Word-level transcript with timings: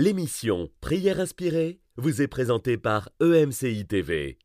L'émission 0.00 0.70
Prière 0.80 1.18
inspirée 1.18 1.80
vous 1.96 2.22
est 2.22 2.28
présentée 2.28 2.78
par 2.78 3.08
EMCI 3.20 3.84
TV. 3.84 4.38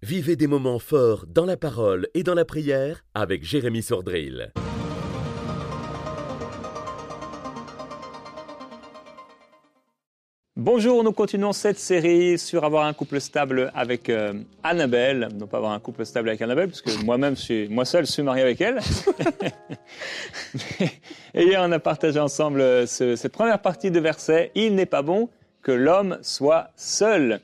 Vivez 0.00 0.36
des 0.36 0.46
moments 0.46 0.78
forts 0.78 1.26
dans 1.26 1.44
la 1.44 1.56
parole 1.56 2.06
et 2.14 2.22
dans 2.22 2.34
la 2.34 2.44
prière 2.44 3.04
avec 3.12 3.42
Jérémy 3.42 3.82
Sordrill. 3.82 4.52
Bonjour, 10.64 11.02
nous 11.02 11.10
continuons 11.10 11.52
cette 11.52 11.80
série 11.80 12.38
sur 12.38 12.62
avoir 12.64 12.86
un 12.86 12.92
couple 12.92 13.20
stable 13.20 13.72
avec 13.74 14.08
euh, 14.08 14.32
Annabelle. 14.62 15.26
Non 15.36 15.48
pas 15.48 15.56
avoir 15.56 15.72
un 15.72 15.80
couple 15.80 16.06
stable 16.06 16.28
avec 16.28 16.40
Annabelle, 16.40 16.68
puisque 16.68 17.02
moi-même, 17.02 17.34
suis, 17.34 17.66
moi 17.68 17.84
seul, 17.84 18.06
suis 18.06 18.22
marié 18.22 18.44
avec 18.44 18.60
elle. 18.60 18.78
Et 21.34 21.42
hier, 21.42 21.60
on 21.66 21.72
a 21.72 21.80
partagé 21.80 22.20
ensemble 22.20 22.60
euh, 22.60 22.86
ce- 22.86 23.16
cette 23.16 23.32
première 23.32 23.60
partie 23.60 23.90
de 23.90 23.98
verset. 23.98 24.52
Il 24.54 24.76
n'est 24.76 24.86
pas 24.86 25.02
bon 25.02 25.28
que 25.62 25.72
l'homme 25.72 26.18
soit 26.22 26.70
seul. 26.76 27.40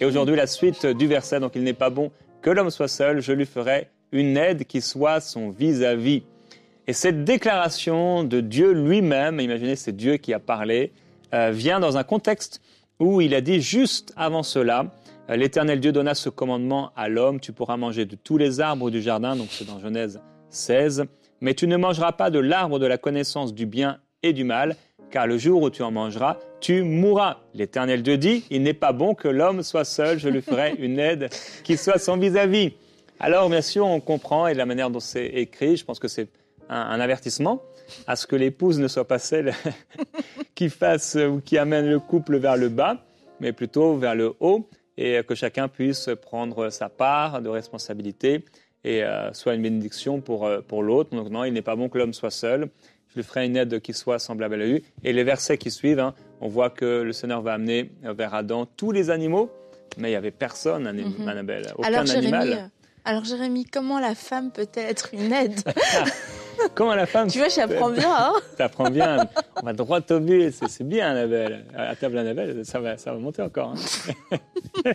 Et 0.00 0.06
aujourd'hui, 0.06 0.36
la 0.36 0.46
suite 0.46 0.86
du 0.86 1.06
verset. 1.06 1.40
Donc, 1.40 1.52
il 1.56 1.64
n'est 1.64 1.74
pas 1.74 1.90
bon 1.90 2.10
que 2.40 2.48
l'homme 2.48 2.70
soit 2.70 2.88
seul. 2.88 3.20
Je 3.20 3.34
lui 3.34 3.44
ferai 3.44 3.88
une 4.12 4.38
aide 4.38 4.64
qui 4.64 4.80
soit 4.80 5.20
son 5.20 5.50
vis-à-vis. 5.50 6.22
Et 6.86 6.94
cette 6.94 7.24
déclaration 7.24 8.24
de 8.24 8.40
Dieu 8.40 8.72
lui-même, 8.72 9.40
imaginez, 9.40 9.76
c'est 9.76 9.94
Dieu 9.94 10.16
qui 10.16 10.32
a 10.32 10.38
parlé, 10.38 10.90
vient 11.32 11.80
dans 11.80 11.96
un 11.96 12.04
contexte 12.04 12.60
où 13.02 13.20
il 13.20 13.34
a 13.34 13.40
dit 13.40 13.60
juste 13.60 14.12
avant 14.16 14.42
cela, 14.42 14.86
euh, 15.30 15.36
l'Éternel 15.36 15.80
Dieu 15.80 15.92
donna 15.92 16.14
ce 16.14 16.28
commandement 16.28 16.92
à 16.96 17.08
l'homme, 17.08 17.40
tu 17.40 17.52
pourras 17.52 17.76
manger 17.76 18.06
de 18.06 18.16
tous 18.16 18.38
les 18.38 18.60
arbres 18.60 18.90
du 18.90 19.02
jardin, 19.02 19.36
donc 19.36 19.48
c'est 19.50 19.66
dans 19.66 19.80
Genèse 19.80 20.20
16, 20.50 21.04
mais 21.40 21.54
tu 21.54 21.66
ne 21.66 21.76
mangeras 21.76 22.12
pas 22.12 22.30
de 22.30 22.38
l'arbre 22.38 22.78
de 22.78 22.86
la 22.86 22.98
connaissance 22.98 23.54
du 23.54 23.66
bien 23.66 23.98
et 24.22 24.32
du 24.32 24.44
mal, 24.44 24.76
car 25.10 25.26
le 25.26 25.36
jour 25.36 25.62
où 25.62 25.70
tu 25.70 25.82
en 25.82 25.90
mangeras, 25.90 26.38
tu 26.60 26.82
mourras. 26.82 27.38
L'Éternel 27.54 28.02
Dieu 28.02 28.18
dit, 28.18 28.44
il 28.50 28.62
n'est 28.62 28.72
pas 28.72 28.92
bon 28.92 29.14
que 29.14 29.28
l'homme 29.28 29.62
soit 29.62 29.84
seul, 29.84 30.18
je 30.18 30.28
lui 30.28 30.42
ferai 30.42 30.74
une 30.78 30.98
aide 30.98 31.28
qui 31.64 31.76
soit 31.76 31.98
son 31.98 32.16
vis-à-vis. 32.16 32.72
Alors 33.18 33.48
bien 33.48 33.62
sûr, 33.62 33.86
on 33.86 34.00
comprend, 34.00 34.46
et 34.46 34.54
la 34.54 34.66
manière 34.66 34.90
dont 34.90 35.00
c'est 35.00 35.26
écrit, 35.26 35.76
je 35.76 35.84
pense 35.84 35.98
que 35.98 36.08
c'est 36.08 36.28
un 36.68 37.00
avertissement 37.00 37.62
à 38.06 38.16
ce 38.16 38.26
que 38.26 38.36
l'épouse 38.36 38.78
ne 38.78 38.88
soit 38.88 39.06
pas 39.06 39.18
celle 39.18 39.54
qui 40.54 40.68
fasse 40.70 41.16
ou 41.16 41.40
qui 41.44 41.58
amène 41.58 41.88
le 41.88 41.98
couple 41.98 42.38
vers 42.38 42.56
le 42.56 42.68
bas, 42.68 43.04
mais 43.40 43.52
plutôt 43.52 43.96
vers 43.96 44.14
le 44.14 44.34
haut, 44.40 44.68
et 44.96 45.22
que 45.26 45.34
chacun 45.34 45.68
puisse 45.68 46.10
prendre 46.20 46.70
sa 46.70 46.88
part 46.88 47.40
de 47.40 47.48
responsabilité 47.48 48.44
et 48.84 49.04
euh, 49.04 49.32
soit 49.32 49.54
une 49.54 49.62
bénédiction 49.62 50.20
pour, 50.20 50.46
euh, 50.46 50.60
pour 50.60 50.82
l'autre. 50.82 51.10
Donc 51.16 51.30
non, 51.30 51.44
il 51.44 51.52
n'est 51.52 51.62
pas 51.62 51.76
bon 51.76 51.88
que 51.88 51.98
l'homme 51.98 52.14
soit 52.14 52.30
seul. 52.30 52.68
Je 53.08 53.16
lui 53.16 53.22
ferai 53.22 53.46
une 53.46 53.56
aide 53.56 53.80
qui 53.80 53.92
soit 53.92 54.18
semblable 54.18 54.54
à 54.54 54.66
lui. 54.66 54.84
Et 55.04 55.12
les 55.12 55.24
versets 55.24 55.58
qui 55.58 55.70
suivent, 55.70 56.00
hein, 56.00 56.14
on 56.40 56.48
voit 56.48 56.70
que 56.70 57.02
le 57.02 57.12
Seigneur 57.12 57.42
va 57.42 57.54
amener 57.54 57.92
vers 58.02 58.34
Adam 58.34 58.66
tous 58.66 58.90
les 58.90 59.10
animaux, 59.10 59.50
mais 59.98 60.08
il 60.08 60.12
n'y 60.12 60.16
avait 60.16 60.30
personne. 60.30 60.86
Annabelle, 60.86 61.72
aucun 61.76 61.88
Alors 61.88 62.06
Jérémy, 62.06 62.26
animal. 62.34 62.52
euh, 62.52 62.66
alors 63.04 63.24
Jérémy, 63.24 63.64
comment 63.66 64.00
la 64.00 64.14
femme 64.14 64.50
peut 64.50 64.68
être 64.74 65.10
une 65.12 65.32
aide 65.32 65.60
Comment 66.74 66.94
la 66.94 67.06
femme 67.06 67.28
Tu 67.28 67.38
vois, 67.38 67.48
j'apprends 67.48 67.90
bien. 68.00 68.14
Hein 68.14 68.32
T'apprends 68.56 68.90
bien, 68.90 69.28
on 69.60 69.66
va 69.66 69.72
droit 69.72 70.00
au 70.10 70.20
but, 70.20 70.52
c'est 70.52 70.84
bien 70.86 71.10
Annabelle. 71.10 71.64
À 71.76 71.94
table 71.96 72.18
Annabelle, 72.18 72.64
ça 72.64 72.80
va, 72.80 72.96
ça 72.96 73.12
va 73.12 73.18
monter 73.18 73.42
encore. 73.42 73.74
hein. 73.74 74.38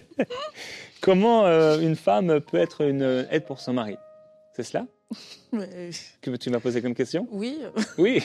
Comment 1.02 1.46
euh, 1.46 1.80
une 1.80 1.96
femme 1.96 2.40
peut 2.42 2.58
être 2.58 2.82
une 2.82 3.28
aide 3.30 3.46
pour 3.46 3.60
son 3.60 3.74
mari? 3.74 3.96
C'est 4.54 4.64
cela? 4.64 4.86
Mais, 5.52 5.92
que 6.22 6.32
tu 6.36 6.50
m'as 6.50 6.60
posé 6.60 6.82
comme 6.82 6.96
question? 6.96 7.28
Oui. 7.32 7.60
Oui. 7.98 8.24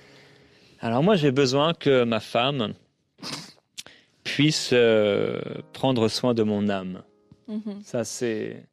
Alors 0.80 1.02
moi, 1.02 1.16
j'ai 1.16 1.32
besoin 1.32 1.72
que 1.74 2.04
ma 2.04 2.20
femme 2.20 2.74
puisse 4.22 4.70
euh, 4.72 5.40
prendre 5.72 6.08
soin 6.08 6.34
de 6.34 6.42
mon 6.42 6.68
âme. 6.68 7.02
Mhm. 7.48 7.80
Ça, 7.84 8.04
c'est, 8.04 8.66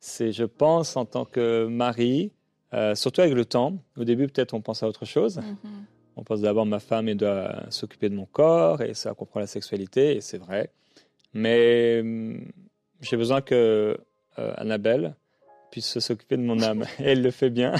c'est, 0.00 0.32
je 0.32 0.44
pense, 0.44 0.96
en 0.96 1.04
tant 1.04 1.24
que 1.24 1.66
mari, 1.66 2.32
euh, 2.74 2.94
surtout 2.94 3.20
avec 3.20 3.34
le 3.34 3.44
temps. 3.44 3.74
Au 3.96 4.04
début, 4.04 4.26
peut-être, 4.28 4.54
on 4.54 4.60
pense 4.60 4.82
à 4.82 4.88
autre 4.88 5.04
chose. 5.04 5.38
Mhm. 5.38 5.84
On 6.16 6.24
pense 6.24 6.40
d'abord 6.42 6.66
ma 6.66 6.78
femme 6.78 7.08
elle 7.08 7.16
doit 7.16 7.64
s'occuper 7.70 8.10
de 8.10 8.14
mon 8.14 8.26
corps 8.26 8.82
et 8.82 8.92
ça 8.92 9.14
comprend 9.14 9.40
la 9.40 9.46
sexualité 9.46 10.16
et 10.16 10.20
c'est 10.20 10.38
vrai. 10.38 10.70
Mais 11.32 12.00
hum, 12.00 12.52
j'ai 13.00 13.16
besoin 13.16 13.40
que 13.40 13.98
euh, 14.38 14.54
Annabelle 14.56 15.14
puisse 15.70 15.98
s'occuper 16.00 16.36
de 16.36 16.42
mon 16.42 16.60
âme 16.60 16.84
et 16.98 17.04
elle 17.12 17.22
le 17.22 17.30
fait 17.30 17.48
bien. 17.48 17.74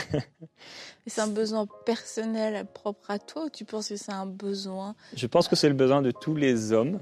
C'est 1.06 1.20
un 1.20 1.28
besoin 1.28 1.66
personnel 1.84 2.64
propre 2.72 3.10
à 3.10 3.18
toi 3.18 3.46
ou 3.46 3.50
tu 3.50 3.64
penses 3.66 3.88
que 3.88 3.96
c'est 3.96 4.12
un 4.12 4.26
besoin? 4.26 4.94
Je 5.14 5.26
pense 5.26 5.46
que 5.46 5.56
c'est 5.56 5.68
le 5.68 5.74
besoin 5.74 6.00
de 6.00 6.10
tous 6.10 6.34
les 6.34 6.72
hommes 6.72 7.00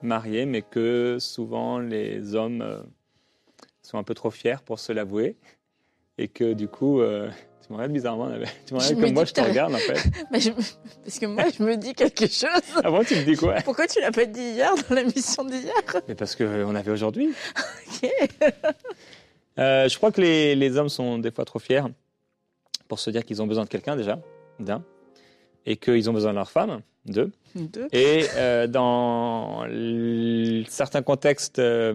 mariés, 0.00 0.46
mais 0.46 0.62
que 0.62 1.16
souvent 1.18 1.80
les 1.80 2.36
hommes 2.36 2.62
euh, 2.62 2.82
sont 3.82 3.98
un 3.98 4.04
peu 4.04 4.14
trop 4.14 4.30
fiers 4.30 4.62
pour 4.64 4.78
se 4.78 4.92
l'avouer 4.92 5.36
et 6.18 6.28
que 6.28 6.52
du 6.52 6.68
coup, 6.68 7.00
euh, 7.00 7.28
tu 7.66 7.68
me 7.72 7.76
regardes 7.76 7.92
bizarrement, 7.92 8.28
tu 8.66 8.74
me 8.74 8.78
regardes 8.80 8.96
me 8.96 9.02
comme 9.04 9.12
moi, 9.14 9.24
je 9.24 9.32
te 9.32 9.40
regarde 9.40 9.74
en 9.74 9.78
fait. 9.78 10.10
Mais 10.30 10.40
je- 10.40 10.50
Parce 11.04 11.18
que 11.18 11.26
moi, 11.26 11.44
je 11.56 11.62
me 11.62 11.76
dis 11.76 11.94
quelque 11.94 12.26
chose. 12.26 12.48
Avant, 12.84 13.02
tu 13.04 13.14
me 13.16 13.24
dis 13.24 13.36
quoi? 13.36 13.54
Pourquoi 13.64 13.86
tu 13.86 14.00
l'as 14.00 14.10
pas 14.12 14.24
dit 14.26 14.40
hier 14.40 14.72
dans 14.88 14.94
l'émission 14.96 15.44
d'hier? 15.44 15.72
Mais 16.08 16.14
parce 16.14 16.34
qu'on 16.36 16.74
avait 16.74 16.90
aujourd'hui. 16.90 17.32
Ok. 18.02 18.10
Euh, 19.58 19.88
je 19.88 19.96
crois 19.96 20.12
que 20.12 20.20
les, 20.20 20.54
les 20.54 20.76
hommes 20.76 20.88
sont 20.88 21.18
des 21.18 21.30
fois 21.32 21.44
trop 21.44 21.58
fiers 21.58 21.82
pour 22.86 23.00
se 23.00 23.10
dire 23.10 23.24
qu'ils 23.24 23.42
ont 23.42 23.46
besoin 23.46 23.64
de 23.64 23.68
quelqu'un 23.68 23.96
déjà, 23.96 24.20
d'un, 24.60 24.84
et 25.66 25.76
qu'ils 25.76 26.08
ont 26.08 26.12
besoin 26.12 26.30
de 26.30 26.36
leur 26.36 26.50
femme, 26.50 26.80
deux. 27.06 27.32
Deux. 27.56 27.88
Et 27.92 28.24
euh, 28.36 28.66
dans 28.68 29.64
certains 30.68 31.02
contextes 31.02 31.58
euh, 31.58 31.94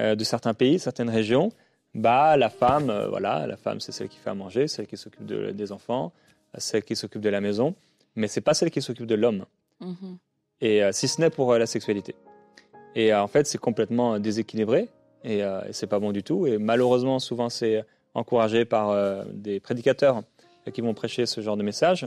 euh, 0.00 0.16
de 0.16 0.24
certains 0.24 0.54
pays, 0.54 0.78
certaines 0.80 1.08
régions, 1.08 1.50
bah 1.94 2.36
la 2.36 2.50
femme, 2.50 2.90
euh, 2.90 3.08
voilà, 3.08 3.46
la 3.46 3.56
femme 3.56 3.80
c'est 3.80 3.92
celle 3.92 4.08
qui 4.08 4.18
fait 4.18 4.30
à 4.30 4.34
manger, 4.34 4.68
celle 4.68 4.86
qui 4.86 4.96
s'occupe 4.96 5.26
de- 5.26 5.50
des 5.52 5.72
enfants, 5.72 6.12
celle 6.58 6.82
qui 6.82 6.96
s'occupe 6.96 7.20
de 7.22 7.28
la 7.28 7.40
maison, 7.40 7.74
mais 8.16 8.28
c'est 8.28 8.40
pas 8.40 8.54
celle 8.54 8.70
qui 8.70 8.82
s'occupe 8.82 9.06
de 9.06 9.14
l'homme. 9.14 9.44
Mhm. 9.80 10.18
Et 10.60 10.82
euh, 10.82 10.92
si 10.92 11.08
ce 11.08 11.20
n'est 11.20 11.30
pour 11.30 11.52
euh, 11.52 11.58
la 11.58 11.66
sexualité. 11.66 12.14
Et 12.94 13.12
en 13.12 13.26
fait, 13.26 13.46
c'est 13.46 13.58
complètement 13.58 14.20
déséquilibré 14.20 14.88
et, 15.24 15.38
et 15.38 15.72
c'est 15.72 15.88
pas 15.88 15.98
bon 15.98 16.12
du 16.12 16.22
tout. 16.22 16.46
Et 16.46 16.58
malheureusement, 16.58 17.18
souvent, 17.18 17.48
c'est 17.50 17.84
encouragé 18.14 18.64
par 18.64 19.24
des 19.32 19.58
prédicateurs 19.58 20.22
qui 20.72 20.80
vont 20.80 20.94
prêcher 20.94 21.26
ce 21.26 21.40
genre 21.40 21.56
de 21.56 21.64
message. 21.64 22.06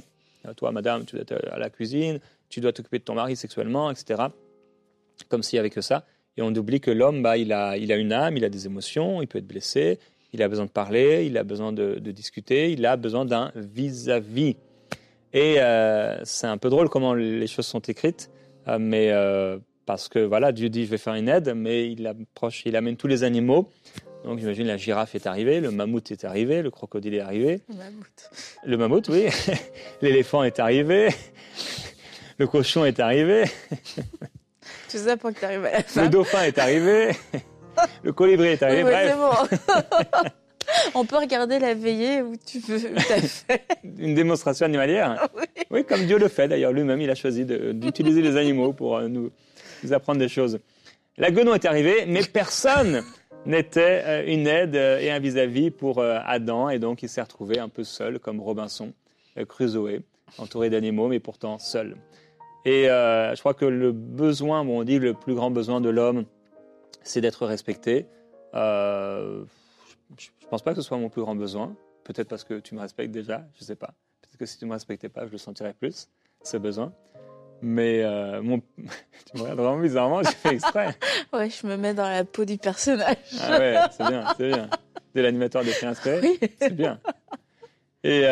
Toi, 0.56 0.72
madame, 0.72 1.03
tu 1.03 1.18
dois 1.18 1.24
être 1.24 1.50
à 1.52 1.59
la 1.59 1.70
cuisine, 1.70 2.22
tu 2.47 2.62
dois 2.62 2.72
t'occuper 2.72 3.00
de 3.00 3.03
ton 3.03 3.16
mari 3.16 3.36
sexuellement, 3.36 3.92
etc. 3.92 4.28
Comme 5.28 5.44
s'il 5.44 5.58
n'y 5.58 5.59
avait 5.59 5.70
que 5.72 5.81
ça. 5.81 6.06
Et 6.38 6.42
on 6.42 6.53
oublie 6.53 6.80
que 6.80 6.92
l'homme, 6.92 7.24
bah, 7.24 7.38
il, 7.38 7.52
a, 7.52 7.78
il 7.78 7.92
a 7.92 7.96
une 7.96 8.14
âme, 8.14 8.38
il 8.38 8.46
a 8.46 8.50
des 8.50 8.66
émotions, 8.68 9.22
il 9.22 9.28
peut 9.28 9.40
être 9.40 9.48
blessé, 9.48 10.00
il 10.34 10.42
a 10.44 10.48
besoin 10.48 10.66
de 10.66 10.72
parler, 10.72 11.25
il 11.25 11.38
a 11.38 11.44
besoin 11.44 11.74
de, 11.74 11.96
de 12.00 12.12
discuter, 12.12 12.72
il 12.72 12.86
a 12.86 12.96
besoin 12.96 13.25
d'un 13.25 13.52
vis-à-vis. 13.56 14.56
Et 15.34 15.56
euh, 15.59 16.24
c'est 16.24 16.47
un 16.47 16.58
peu 16.58 16.70
drôle 16.70 16.90
comment 16.90 17.14
les 17.14 17.47
choses 17.47 17.66
sont 17.66 17.80
écrites, 17.80 18.30
euh, 18.68 18.78
mais 18.80 19.12
euh, 19.12 19.58
parce 19.86 20.08
que 20.08 20.20
voilà, 20.20 20.52
Dieu 20.52 20.70
dit 20.70 20.86
je 20.86 20.90
vais 20.90 20.97
faire 20.97 21.16
une 21.16 21.28
aide, 21.28 21.53
mais 21.56 21.92
il 21.92 22.08
approche, 22.08 22.64
il 22.66 22.76
amène 22.76 22.97
tous 22.97 23.08
les 23.08 23.24
animaux. 23.24 23.70
Donc 24.24 24.40
j'imagine 24.40 24.68
la 24.68 24.78
girafe 24.78 25.16
est 25.16 25.28
arrivée, 25.28 25.62
le 25.62 25.72
mammouth 25.72 26.12
est 26.12 26.26
arrivé, 26.26 26.62
le 26.62 26.72
crocodile 26.72 27.14
est 27.14 27.20
arrivé, 27.20 27.62
Mammouth. 27.70 28.30
le 28.66 28.78
mammouth 28.78 29.09
oui, 29.09 29.28
l'éléphant 30.02 30.44
est 30.44 30.59
arrivé, 30.59 31.09
le 32.38 32.47
cochon 32.47 32.84
est 32.84 33.00
arrivé, 33.00 33.44
Tout 34.90 34.98
ça 34.98 35.18
pour 35.18 35.34
que 35.34 35.40
tu 35.40 35.46
arrives 35.46 35.66
à 35.66 35.72
la 35.72 35.78
le 35.80 35.84
fin. 35.84 36.08
dauphin 36.08 36.44
est 36.44 36.58
arrivé, 36.58 37.12
le 38.03 38.14
colibri 38.14 38.50
est 38.50 38.64
arrivé. 38.64 38.84
Oui, 38.84 38.92
Bref, 38.92 39.16
bon. 39.18 39.80
On 40.96 41.06
peut 41.06 41.18
regarder 41.18 41.59
la 41.59 41.74
veillée 41.74 42.22
où 42.22 42.36
tu 42.46 42.59
veux. 42.59 42.78
fait. 42.78 43.64
une 43.97 44.16
démonstration 44.16 44.66
animalière. 44.66 45.30
Oui. 45.36 45.44
Oui, 45.70 45.86
comme 45.86 46.06
Dieu 46.06 46.18
le 46.18 46.28
fait 46.28 46.47
d'ailleurs, 46.50 46.74
lui-même, 46.74 47.00
il 47.00 47.09
a 47.09 47.16
choisi 47.16 47.46
d'utiliser 47.46 48.22
les 48.22 48.36
animaux 48.36 48.74
pour 48.74 48.97
euh, 48.97 49.08
nous, 49.08 49.31
nous 49.84 49.94
apprendre 49.94 50.20
des 50.20 50.28
choses. 50.28 50.59
La 51.17 51.32
guenon 51.32 51.56
est 51.56 51.66
arrivée, 51.66 52.06
mais 52.06 52.22
personne 52.23 53.03
n'était 53.47 54.03
euh, 54.06 54.23
une 54.28 54.46
aide 54.46 54.76
euh, 54.76 55.00
et 55.00 55.09
un 55.09 55.20
vis-à-vis 55.20 55.72
pour 55.72 56.00
euh, 56.00 56.20
Adam, 56.26 56.70
et 56.70 56.79
donc 56.79 57.02
il 57.02 57.09
s'est 57.09 57.22
retrouvé 57.22 57.59
un 57.59 57.70
peu 57.70 57.84
seul, 57.84 58.20
comme 58.20 58.40
Robinson 58.40 58.91
Crusoe, 59.47 60.02
entouré 60.38 60.70
d'animaux, 60.70 61.08
mais 61.08 61.20
pourtant 61.20 61.58
seul. 61.59 61.96
Et 62.66 62.90
euh, 62.90 63.34
je 63.36 63.40
crois 63.40 63.54
que 63.54 63.66
le 63.66 63.92
besoin, 63.92 64.66
bon, 64.66 64.82
on 64.82 64.84
dit 64.84 65.00
le 65.00 65.14
plus 65.14 65.36
grand 65.36 65.52
besoin 65.52 65.80
de 65.82 65.90
l'homme, 65.90 66.26
c'est 67.04 67.22
d'être 67.22 67.46
respecté. 67.46 68.08
Euh, 68.54 69.44
je 70.18 70.30
ne 70.44 70.48
pense 70.50 70.62
pas 70.64 70.72
que 70.72 70.82
ce 70.82 70.88
soit 70.88 70.98
mon 70.98 71.09
plus 71.09 71.22
grand 71.22 71.36
besoin. 71.36 71.76
Peut-être 72.04 72.28
parce 72.28 72.44
que 72.44 72.59
tu 72.59 72.76
me 72.76 72.80
respectes 72.82 73.12
déjà, 73.12 73.46
je 73.56 73.62
ne 73.62 73.66
sais 73.66 73.76
pas. 73.76 73.94
Peut-être 74.22 74.38
que 74.38 74.46
si 74.46 74.58
tu 74.58 74.66
ne 74.66 74.70
me 74.70 74.74
respectais 74.74 75.09
pas, 75.09 75.26
je 75.26 75.32
le 75.32 75.38
sentirais 75.38 75.74
plus, 75.74 76.09
ce 76.44 76.58
besoin. 76.58 76.94
Mais 77.62 78.04
euh, 78.04 78.42
mon... 78.42 78.59
tu 78.78 79.36
me 79.36 79.42
regardes 79.42 79.59
vraiment 79.59 79.80
bizarrement, 79.80 80.22
j'ai 80.24 80.32
fait 80.32 80.54
exprès. 80.56 80.96
Ouais, 81.34 81.50
je 81.50 81.68
me 81.68 81.76
mets 81.76 81.94
dans 81.94 82.08
la 82.08 82.24
peau 82.24 82.46
du 82.46 82.58
personnage. 82.58 83.18
Ah 83.42 83.59
ouais, 83.59 83.76
c'est 83.92 84.08
bien, 84.08 84.24
c'est 84.38 84.48
bien. 84.48 84.70
De 85.14 85.22
l'animateur 85.22 85.64
de 85.64 85.86
Inspiré, 85.86 86.20
Oui. 86.22 86.40
c'est 86.59 86.74
bien. 86.74 87.00
Et 88.04 88.24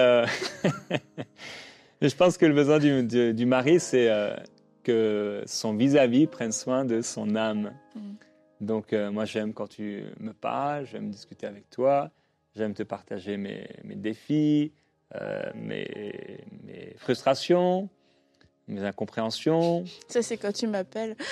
je 2.09 2.15
pense 2.15 2.37
que 2.37 2.45
le 2.45 2.53
besoin 2.53 2.79
du, 2.79 3.03
du, 3.03 3.33
du 3.33 3.45
mari, 3.45 3.79
c'est 3.79 4.09
euh, 4.09 4.35
que 4.83 5.43
son 5.45 5.73
vis-à-vis 5.73 6.27
prenne 6.27 6.51
soin 6.51 6.85
de 6.85 7.01
son 7.01 7.35
âme. 7.35 7.73
Mm. 7.95 7.99
Donc 8.61 8.93
euh, 8.93 9.11
moi 9.11 9.25
j'aime 9.25 9.53
quand 9.53 9.67
tu 9.67 10.03
me 10.19 10.31
parles, 10.31 10.85
j'aime 10.85 11.09
discuter 11.09 11.45
avec 11.45 11.69
toi, 11.69 12.09
j'aime 12.55 12.73
te 12.73 12.83
partager 12.83 13.37
mes, 13.37 13.67
mes 13.83 13.95
défis, 13.95 14.71
euh, 15.15 15.43
mes, 15.55 16.39
mes 16.63 16.95
frustrations, 16.97 17.89
mes 18.67 18.83
incompréhensions. 18.83 19.85
Ça, 20.07 20.21
c'est 20.21 20.37
quand 20.37 20.53
tu 20.53 20.67
m'appelles. 20.67 21.15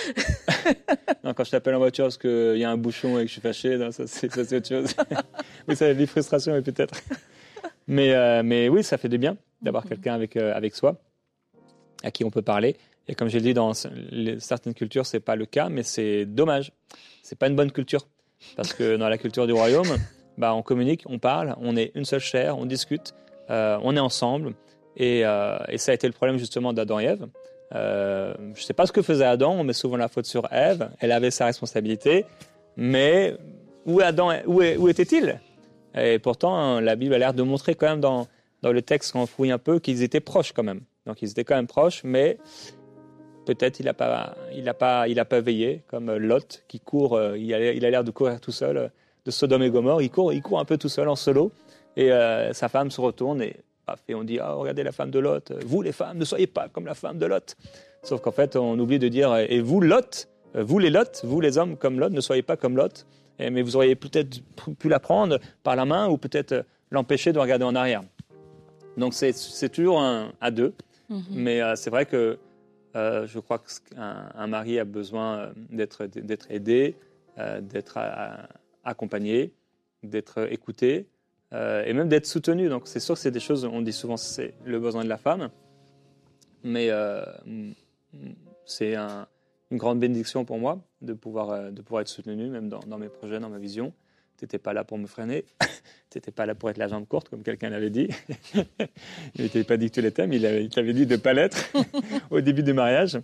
Non, 1.25 1.33
quand 1.33 1.45
je 1.45 1.51
t'appelle 1.51 1.75
en 1.75 1.79
voiture 1.79 2.05
parce 2.05 2.17
qu'il 2.17 2.57
y 2.57 2.63
a 2.65 2.69
un 2.69 2.77
bouchon 2.77 3.17
et 3.17 3.21
que 3.21 3.27
je 3.27 3.33
suis 3.33 3.41
fâché, 3.41 3.77
non, 3.77 3.91
ça 3.91 4.07
c'est 4.07 4.37
autre 4.37 4.67
chose. 4.67 4.93
oui, 5.67 5.75
ça 5.75 5.93
des 5.93 6.05
frustrations, 6.05 6.61
peut-être. 6.61 6.95
Mais, 7.87 8.43
mais 8.43 8.67
oui, 8.67 8.83
ça 8.83 8.97
fait 8.97 9.09
du 9.09 9.17
bien 9.17 9.37
d'avoir 9.63 9.83
Mhm. 9.83 9.89
quelqu'un 9.89 10.13
avec, 10.13 10.37
euh, 10.37 10.53
avec 10.53 10.75
soi, 10.75 10.95
à 12.03 12.11
qui 12.11 12.23
on 12.25 12.29
peut 12.29 12.41
parler. 12.41 12.75
Et 13.07 13.15
comme 13.15 13.27
je 13.29 13.35
l'ai 13.37 13.41
dit, 13.43 13.53
dans 13.53 13.71
les- 14.11 14.39
certaines 14.39 14.73
cultures, 14.73 15.05
c'est 15.05 15.19
pas 15.19 15.35
le 15.35 15.45
cas, 15.45 15.69
mais 15.69 15.83
c'est 15.83 16.25
dommage. 16.25 16.71
C'est 17.21 17.37
pas 17.37 17.47
une 17.47 17.55
bonne 17.55 17.71
culture. 17.71 18.05
Parce 18.55 18.73
que 18.73 18.97
dans 18.97 19.09
la 19.09 19.17
culture 19.17 19.47
du 19.47 19.53
royaume, 19.53 19.87
bah, 20.37 20.53
on 20.53 20.61
communique, 20.61 21.03
on 21.07 21.19
parle, 21.19 21.55
on 21.61 21.75
est 21.75 21.91
une 21.95 22.05
seule 22.05 22.19
chair, 22.19 22.57
on 22.57 22.65
discute, 22.65 23.13
euh, 23.49 23.77
on 23.83 23.95
est 23.95 23.99
ensemble. 24.01 24.53
Et, 24.97 25.25
euh, 25.25 25.57
et 25.69 25.77
ça 25.77 25.91
a 25.91 25.95
été 25.95 26.07
le 26.07 26.13
problème 26.13 26.37
justement 26.37 26.71
d'Adam 26.73 26.99
et 26.99 27.05
Ève. 27.05 27.27
Euh, 27.73 28.33
je 28.53 28.59
ne 28.61 28.65
sais 28.65 28.73
pas 28.73 28.85
ce 28.85 28.91
que 28.91 29.01
faisait 29.01 29.25
Adam, 29.25 29.53
on 29.53 29.63
met 29.63 29.73
souvent 29.73 29.97
la 29.97 30.07
faute 30.07 30.25
sur 30.25 30.47
Ève, 30.51 30.89
elle 30.99 31.11
avait 31.11 31.31
sa 31.31 31.45
responsabilité, 31.45 32.25
mais 32.77 33.35
où, 33.85 33.99
Adam, 34.01 34.29
où, 34.45 34.61
où 34.61 34.87
était-il? 34.89 35.39
Et 35.95 36.19
pourtant, 36.19 36.79
la 36.79 36.95
Bible 36.95 37.13
a 37.15 37.17
l'air 37.17 37.33
de 37.33 37.41
montrer 37.43 37.73
quand 37.75 37.87
même 37.87 37.99
dans, 38.01 38.27
dans 38.63 38.71
le 38.71 38.81
texte, 38.81 39.11
quand 39.11 39.21
on 39.21 39.25
fouille 39.27 39.51
un 39.51 39.59
peu, 39.59 39.79
qu'ils 39.79 40.01
étaient 40.03 40.21
proches 40.21 40.53
quand 40.53 40.63
même. 40.63 40.81
Donc 41.05 41.21
ils 41.21 41.29
étaient 41.29 41.43
quand 41.43 41.55
même 41.55 41.67
proches, 41.67 42.01
mais 42.05 42.37
peut-être 43.45 43.81
il 43.81 43.85
n'a 43.85 43.93
pas, 43.93 44.35
il 44.55 44.67
a 44.69 44.73
pas, 44.73 45.07
il 45.09 45.19
a 45.19 45.25
pas 45.25 45.41
veillé, 45.41 45.83
comme 45.87 46.09
Lot 46.15 46.63
qui 46.69 46.79
court, 46.79 47.15
euh, 47.15 47.37
il 47.37 47.53
a, 47.53 47.89
l'air 47.89 48.05
de 48.05 48.11
courir 48.11 48.39
tout 48.39 48.53
seul 48.53 48.77
euh, 48.77 48.87
de 49.25 49.31
Sodome 49.31 49.63
et 49.63 49.69
Gomorre, 49.69 50.01
il 50.01 50.09
court, 50.09 50.31
il 50.31 50.41
court 50.41 50.59
un 50.59 50.65
peu 50.65 50.77
tout 50.77 50.87
seul 50.87 51.09
en 51.09 51.17
solo, 51.17 51.51
et 51.97 52.13
euh, 52.13 52.53
sa 52.53 52.69
femme 52.69 52.89
se 52.89 53.01
retourne 53.01 53.41
et, 53.41 53.57
on 54.13 54.23
dit 54.23 54.39
ah 54.39 54.53
regardez 54.53 54.81
la 54.81 54.93
femme 54.93 55.11
de 55.11 55.19
Lot, 55.19 55.51
vous 55.65 55.81
les 55.81 55.91
femmes 55.91 56.17
ne 56.17 56.23
soyez 56.23 56.47
pas 56.47 56.69
comme 56.69 56.85
la 56.85 56.95
femme 56.95 57.17
de 57.17 57.25
Lot. 57.25 57.57
Sauf 58.01 58.21
qu'en 58.21 58.31
fait 58.31 58.55
on 58.55 58.79
oublie 58.79 58.97
de 58.97 59.09
dire 59.09 59.35
et 59.35 59.59
vous 59.59 59.81
Lot, 59.81 60.29
vous 60.55 60.79
les 60.79 60.89
Lot, 60.89 61.19
vous 61.25 61.41
les 61.41 61.57
hommes 61.57 61.75
comme 61.75 61.99
Lot, 61.99 62.13
ne 62.13 62.21
soyez 62.21 62.43
pas 62.43 62.55
comme 62.55 62.77
Lot, 62.77 63.05
mais 63.39 63.61
vous 63.61 63.75
auriez 63.75 63.95
peut-être 63.95 64.39
pu 64.79 64.87
la 64.87 65.01
prendre 65.01 65.37
par 65.63 65.75
la 65.75 65.83
main 65.83 66.07
ou 66.07 66.17
peut-être 66.17 66.63
l'empêcher 66.91 67.33
de 67.33 67.39
regarder 67.39 67.65
en 67.65 67.75
arrière. 67.75 68.03
Donc 68.97 69.13
c'est 69.13 69.69
toujours 69.69 70.01
un, 70.01 70.31
à 70.41 70.51
deux. 70.51 70.73
Mhm. 71.09 71.23
Mais 71.31 71.61
euh, 71.61 71.75
c'est 71.75 71.89
vrai 71.89 72.05
que 72.05 72.37
euh, 72.95 73.25
je 73.27 73.39
crois 73.39 73.59
qu'un 73.59 74.29
un 74.35 74.47
mari 74.47 74.79
a 74.79 74.85
besoin 74.85 75.37
euh, 75.39 75.53
d'être 76.15 76.45
aidé, 76.49 76.95
euh, 77.37 77.59
d'être 77.61 77.97
accompagné, 78.83 79.51
d'être 80.03 80.51
écouté 80.51 81.07
et 81.51 81.93
même 81.93 82.09
d'être 82.09 82.25
soutenu. 82.25 82.67
Donc 82.67 82.83
c'est 82.87 82.99
sûr 82.99 83.13
que 83.15 83.21
c'est 83.21 83.29
des 83.31 83.39
choses, 83.39 83.63
on 83.65 83.81
dit 83.81 83.93
souvent 83.93 84.17
c'est 84.17 84.55
le 84.65 84.79
besoin 84.79 85.03
de 85.03 85.09
la 85.09 85.17
femme, 85.17 85.49
mais 86.63 86.89
c'est 88.65 88.95
un- 88.95 89.27
une 89.71 89.77
grande 89.77 89.99
bénédiction 89.99 90.45
pour 90.45 90.57
moi 90.57 90.79
de 91.01 91.13
pouvoir, 91.13 91.71
de 91.71 91.81
pouvoir 91.81 92.01
être 92.01 92.07
soutenu, 92.07 92.47
même 92.49 92.69
dans, 92.69 92.79
dans 92.79 92.97
mes 92.97 93.09
projets, 93.09 93.39
dans 93.39 93.49
ma 93.49 93.59
vision. 93.59 93.93
Tu 94.43 94.45
n'étais 94.45 94.59
pas 94.59 94.73
là 94.73 94.83
pour 94.83 94.97
me 94.97 95.07
freiner, 95.07 95.45
tu 96.09 96.17
n'étais 96.17 96.31
pas 96.31 96.45
là 96.45 96.53
pour 96.53 96.69
être 96.69 96.77
la 96.77 96.89
jambe 96.89 97.07
courte, 97.07 97.29
comme 97.29 97.43
quelqu'un 97.43 97.69
l'avait 97.69 97.89
dit. 97.89 98.09
il 99.35 99.43
ne 99.43 99.47
t'avait 99.47 99.63
pas 99.63 99.77
dit 99.77 99.87
que 99.89 99.93
tu 99.95 100.01
l'étais, 100.01 100.27
mais 100.27 100.35
il, 100.35 100.45
avait- 100.45 100.65
il 100.65 100.69
t'avait 100.69 100.91
dit 100.91 101.05
de 101.05 101.13
ne 101.15 101.17
pas 101.21 101.31
l'être 101.31 101.71
au 102.29 102.41
début 102.41 102.61
du 102.61 102.73
mariage. 102.73 103.17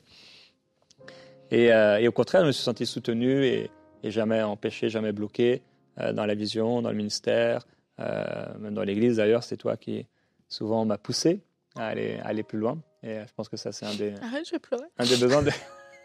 Et, 1.52 1.74
euh, 1.74 1.98
et 2.00 2.08
au 2.08 2.14
contraire, 2.14 2.44
je 2.44 2.48
me 2.48 2.52
suis 2.54 2.64
senti 2.64 2.86
soutenu 2.86 3.44
et, 3.44 3.70
et 4.02 4.12
jamais 4.12 4.42
empêché, 4.42 4.88
jamais 4.90 5.12
bloqué 5.12 5.62
euh, 6.00 6.14
dans 6.14 6.26
la 6.26 6.36
vision, 6.36 6.82
dans 6.82 6.90
le 6.92 6.96
ministère, 6.96 7.68
euh, 8.00 8.58
même 8.60 8.74
dans 8.74 8.84
l'église 8.84 9.18
d'ailleurs. 9.18 9.44
C'est 9.44 9.58
toi 9.58 9.76
qui 9.76 10.06
souvent 10.48 10.86
m'a 10.86 10.98
poussé 10.98 11.42
à 11.76 11.88
aller, 11.88 12.18
à 12.24 12.28
aller 12.28 12.44
plus 12.44 12.60
loin. 12.60 12.80
Et 13.04 13.16
je 13.28 13.34
pense 13.36 13.50
que 13.50 13.58
ça, 13.58 13.74
c'est 13.74 13.86
un 13.86 13.94
des, 13.96 14.14
Arrête, 14.22 14.46
je 14.46 14.52
vais 14.52 14.60
pleurer. 14.60 14.86
un 14.98 15.06
des 15.06 15.18
besoins 15.18 15.42
de. 15.44 15.52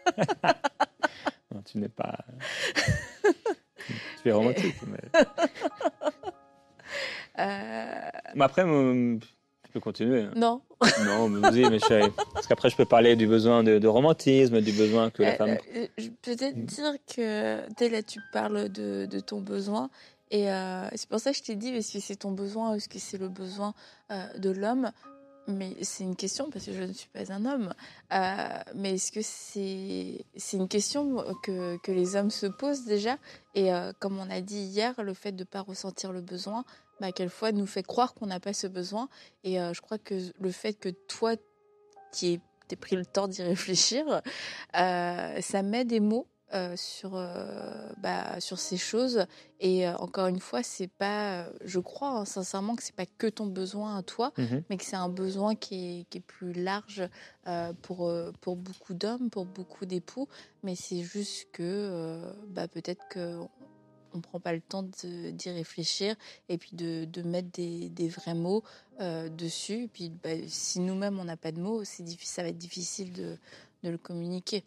non, 1.53 1.61
tu 1.63 1.77
n'es 1.77 1.87
pas. 1.87 2.17
Romantique. 4.31 4.75
Mais, 4.87 5.23
Euh, 7.37 8.09
mais 8.35 8.45
après, 8.45 8.63
euh, 8.65 9.17
tu 9.63 9.71
peux 9.73 9.79
continuer. 9.81 10.21
hein. 10.23 10.31
non. 10.35 10.61
Non, 11.05 11.27
mais 11.27 11.41
vas-y, 11.41 11.69
mes 11.69 11.79
chéris. 11.79 12.11
Parce 12.33 12.47
qu'après, 12.47 12.69
je 12.69 12.77
peux 12.77 12.85
parler 12.85 13.15
du 13.17 13.27
besoin 13.27 13.61
de, 13.63 13.77
de 13.77 13.87
romantisme, 13.87 14.61
du 14.61 14.71
besoin 14.71 15.09
que 15.09 15.23
la 15.23 15.29
Euh, 15.33 15.35
femme. 15.35 15.57
euh, 15.75 15.87
je- 15.97 16.09
Peut-être 16.21 16.55
Mm. 16.55 16.65
dire 16.65 16.93
que 17.13 17.59
dès 17.77 17.89
là, 17.89 18.01
tu 18.03 18.21
parles 18.31 18.69
de, 18.69 19.05
de 19.05 19.19
ton 19.19 19.41
besoin. 19.41 19.89
Et 20.31 20.49
euh, 20.49 20.87
c'est 20.95 21.09
pour 21.09 21.19
ça 21.19 21.31
que 21.31 21.37
je 21.37 21.43
t'ai 21.43 21.55
dit, 21.55 21.69
est-ce 21.69 21.93
que 21.93 21.99
c'est 21.99 22.15
ton 22.15 22.31
besoin 22.31 22.71
ou 22.71 22.75
est-ce 22.75 22.87
que 22.89 22.99
c'est 22.99 23.17
le 23.17 23.27
besoin 23.29 23.73
euh, 24.11 24.23
de 24.37 24.49
l'homme 24.51 24.91
Mais 25.47 25.75
c'est 25.81 26.03
une 26.03 26.15
question 26.15 26.49
parce 26.49 26.65
que 26.65 26.73
je 26.73 26.81
ne 26.81 26.93
suis 26.93 27.09
pas 27.09 27.31
un 27.31 27.45
homme. 27.45 27.73
Euh, 28.13 28.47
mais 28.73 28.95
est-ce 28.95 29.11
que 29.11 29.21
c'est 29.21 30.57
une 30.57 30.67
question 30.67 31.23
que, 31.43 31.91
les 31.91 32.15
hommes 32.15 32.31
se 32.31 32.47
posent 32.47 32.85
déjà? 32.85 33.17
Et 33.53 33.71
euh, 33.71 33.93
comme 33.99 34.17
on 34.17 34.29
a 34.29 34.41
dit 34.41 34.61
hier, 34.61 34.93
le 35.03 35.13
fait 35.13 35.31
de 35.31 35.41
ne 35.41 35.45
pas 35.45 35.61
ressentir 35.61 36.11
le 36.11 36.21
besoin, 36.21 36.65
bah, 36.99 37.11
quelquefois 37.11 37.51
nous 37.51 37.67
fait 37.67 37.83
croire 37.83 38.13
qu'on 38.13 38.27
n'a 38.27 38.39
pas 38.39 38.53
ce 38.53 38.67
besoin. 38.67 39.07
Et 39.43 39.59
euh, 39.59 39.73
je 39.73 39.81
crois 39.81 39.99
que 39.99 40.15
le 40.39 40.51
fait 40.51 40.73
que 40.73 40.89
toi, 40.89 41.35
tu 42.11 42.25
aies 42.25 42.75
pris 42.79 42.95
le 42.95 43.05
temps 43.05 43.27
d'y 43.27 43.43
réfléchir, 43.43 44.21
ça 44.73 45.61
met 45.63 45.85
des 45.85 45.99
mots 45.99 46.27
euh, 46.53 46.75
sur, 46.77 47.15
euh, 47.15 47.89
bah, 47.97 48.39
sur 48.39 48.59
ces 48.59 48.77
choses. 48.77 49.25
Et 49.59 49.87
euh, 49.87 49.95
encore 49.97 50.27
une 50.27 50.39
fois, 50.39 50.61
c'est 50.63 50.87
pas, 50.87 51.47
je 51.63 51.79
crois 51.79 52.09
hein, 52.09 52.25
sincèrement 52.25 52.75
que 52.75 52.83
c'est 52.83 52.95
pas 52.95 53.05
que 53.05 53.27
ton 53.27 53.47
besoin 53.47 53.97
à 53.97 54.03
toi, 54.03 54.31
Mhm. 54.37 54.63
mais 54.69 54.77
que 54.77 54.85
c'est 54.85 54.95
un 54.95 55.09
besoin 55.09 55.55
qui 55.55 55.99
est, 56.01 56.09
qui 56.09 56.19
est 56.19 56.21
plus 56.21 56.53
large 56.53 57.07
pour, 57.81 58.11
pour 58.41 58.55
beaucoup 58.55 58.93
d'hommes, 58.93 59.29
pour 59.29 59.45
beaucoup 59.45 59.85
d'époux. 59.85 60.27
Mais 60.63 60.75
c'est 60.75 61.01
juste 61.03 61.47
que 61.51 62.21
bah, 62.49 62.67
peut-être 62.67 63.07
que 63.09 63.39
on 64.15 64.21
prend 64.21 64.39
pas 64.39 64.53
le 64.53 64.61
temps 64.61 64.83
d'y 65.03 65.49
réfléchir 65.49 66.15
et 66.47 66.57
puis 66.57 66.71
de, 66.73 67.05
de 67.05 67.21
mettre 67.21 67.49
des, 67.51 67.89
des 67.89 68.07
vrais 68.07 68.33
mots 68.33 68.63
euh, 69.01 69.29
dessus. 69.29 69.83
Et 69.83 69.87
puis 69.87 70.09
bah, 70.09 70.29
si 70.47 70.79
nous-mêmes 70.79 71.19
on 71.19 71.25
n'a 71.25 71.37
pas 71.37 71.51
de 71.51 71.59
mots, 71.59 71.83
c'est 71.83 72.07
ça 72.23 72.41
va 72.43 72.49
être 72.49 72.57
difficile 72.57 73.11
de, 73.11 73.37
de 73.83 73.89
le 73.89 73.97
communiquer. 73.97 74.63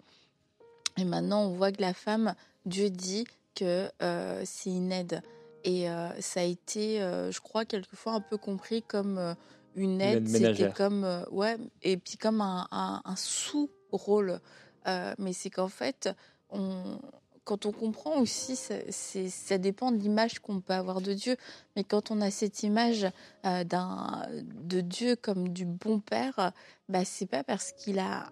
Et 0.98 1.04
maintenant, 1.04 1.44
on 1.44 1.54
voit 1.54 1.72
que 1.72 1.80
la 1.80 1.94
femme, 1.94 2.34
Dieu 2.66 2.90
dit 2.90 3.24
que 3.54 3.88
euh, 4.02 4.42
c'est 4.44 4.70
une 4.70 4.92
aide. 4.92 5.22
Et 5.64 5.88
euh, 5.90 6.08
ça 6.20 6.40
a 6.40 6.44
été, 6.44 7.02
euh, 7.02 7.30
je 7.32 7.40
crois, 7.40 7.64
quelquefois 7.64 8.12
un 8.14 8.20
peu 8.20 8.36
compris 8.36 8.82
comme 8.82 9.34
une 9.74 10.00
aide. 10.00 10.24
C'était 10.54 10.62
comme, 10.72 11.24
ouais, 11.30 11.56
et 11.82 11.96
puis 11.96 12.16
comme 12.16 12.40
un, 12.40 12.66
un- 12.70 13.02
un 13.04 13.16
sous-rôle. 13.16 14.40
Mais 15.18 15.32
c'est 15.34 15.50
qu'en 15.50 15.68
fait, 15.68 16.08
on, 16.50 16.98
quand 17.44 17.66
on 17.66 17.72
comprend 17.72 18.18
aussi, 18.20 18.56
ça, 18.56 18.74
ça 18.90 19.58
dépend 19.58 19.92
de 19.92 19.98
l'image 19.98 20.38
qu'on 20.38 20.60
peut 20.60 20.72
avoir 20.72 21.00
de 21.02 21.12
Dieu. 21.12 21.36
Mais 21.76 21.84
quand 21.84 22.10
on 22.10 22.20
a 22.22 22.30
cette 22.30 22.62
image 22.62 23.06
euh, 23.44 23.64
de 23.64 24.80
Dieu 24.80 25.16
comme 25.16 25.48
du 25.50 25.64
bon 25.66 26.00
père, 26.00 26.52
bah, 26.88 27.04
c'est 27.04 27.26
pas 27.26 27.44
parce 27.44 27.72
qu'il 27.72 27.98
a 27.98 28.30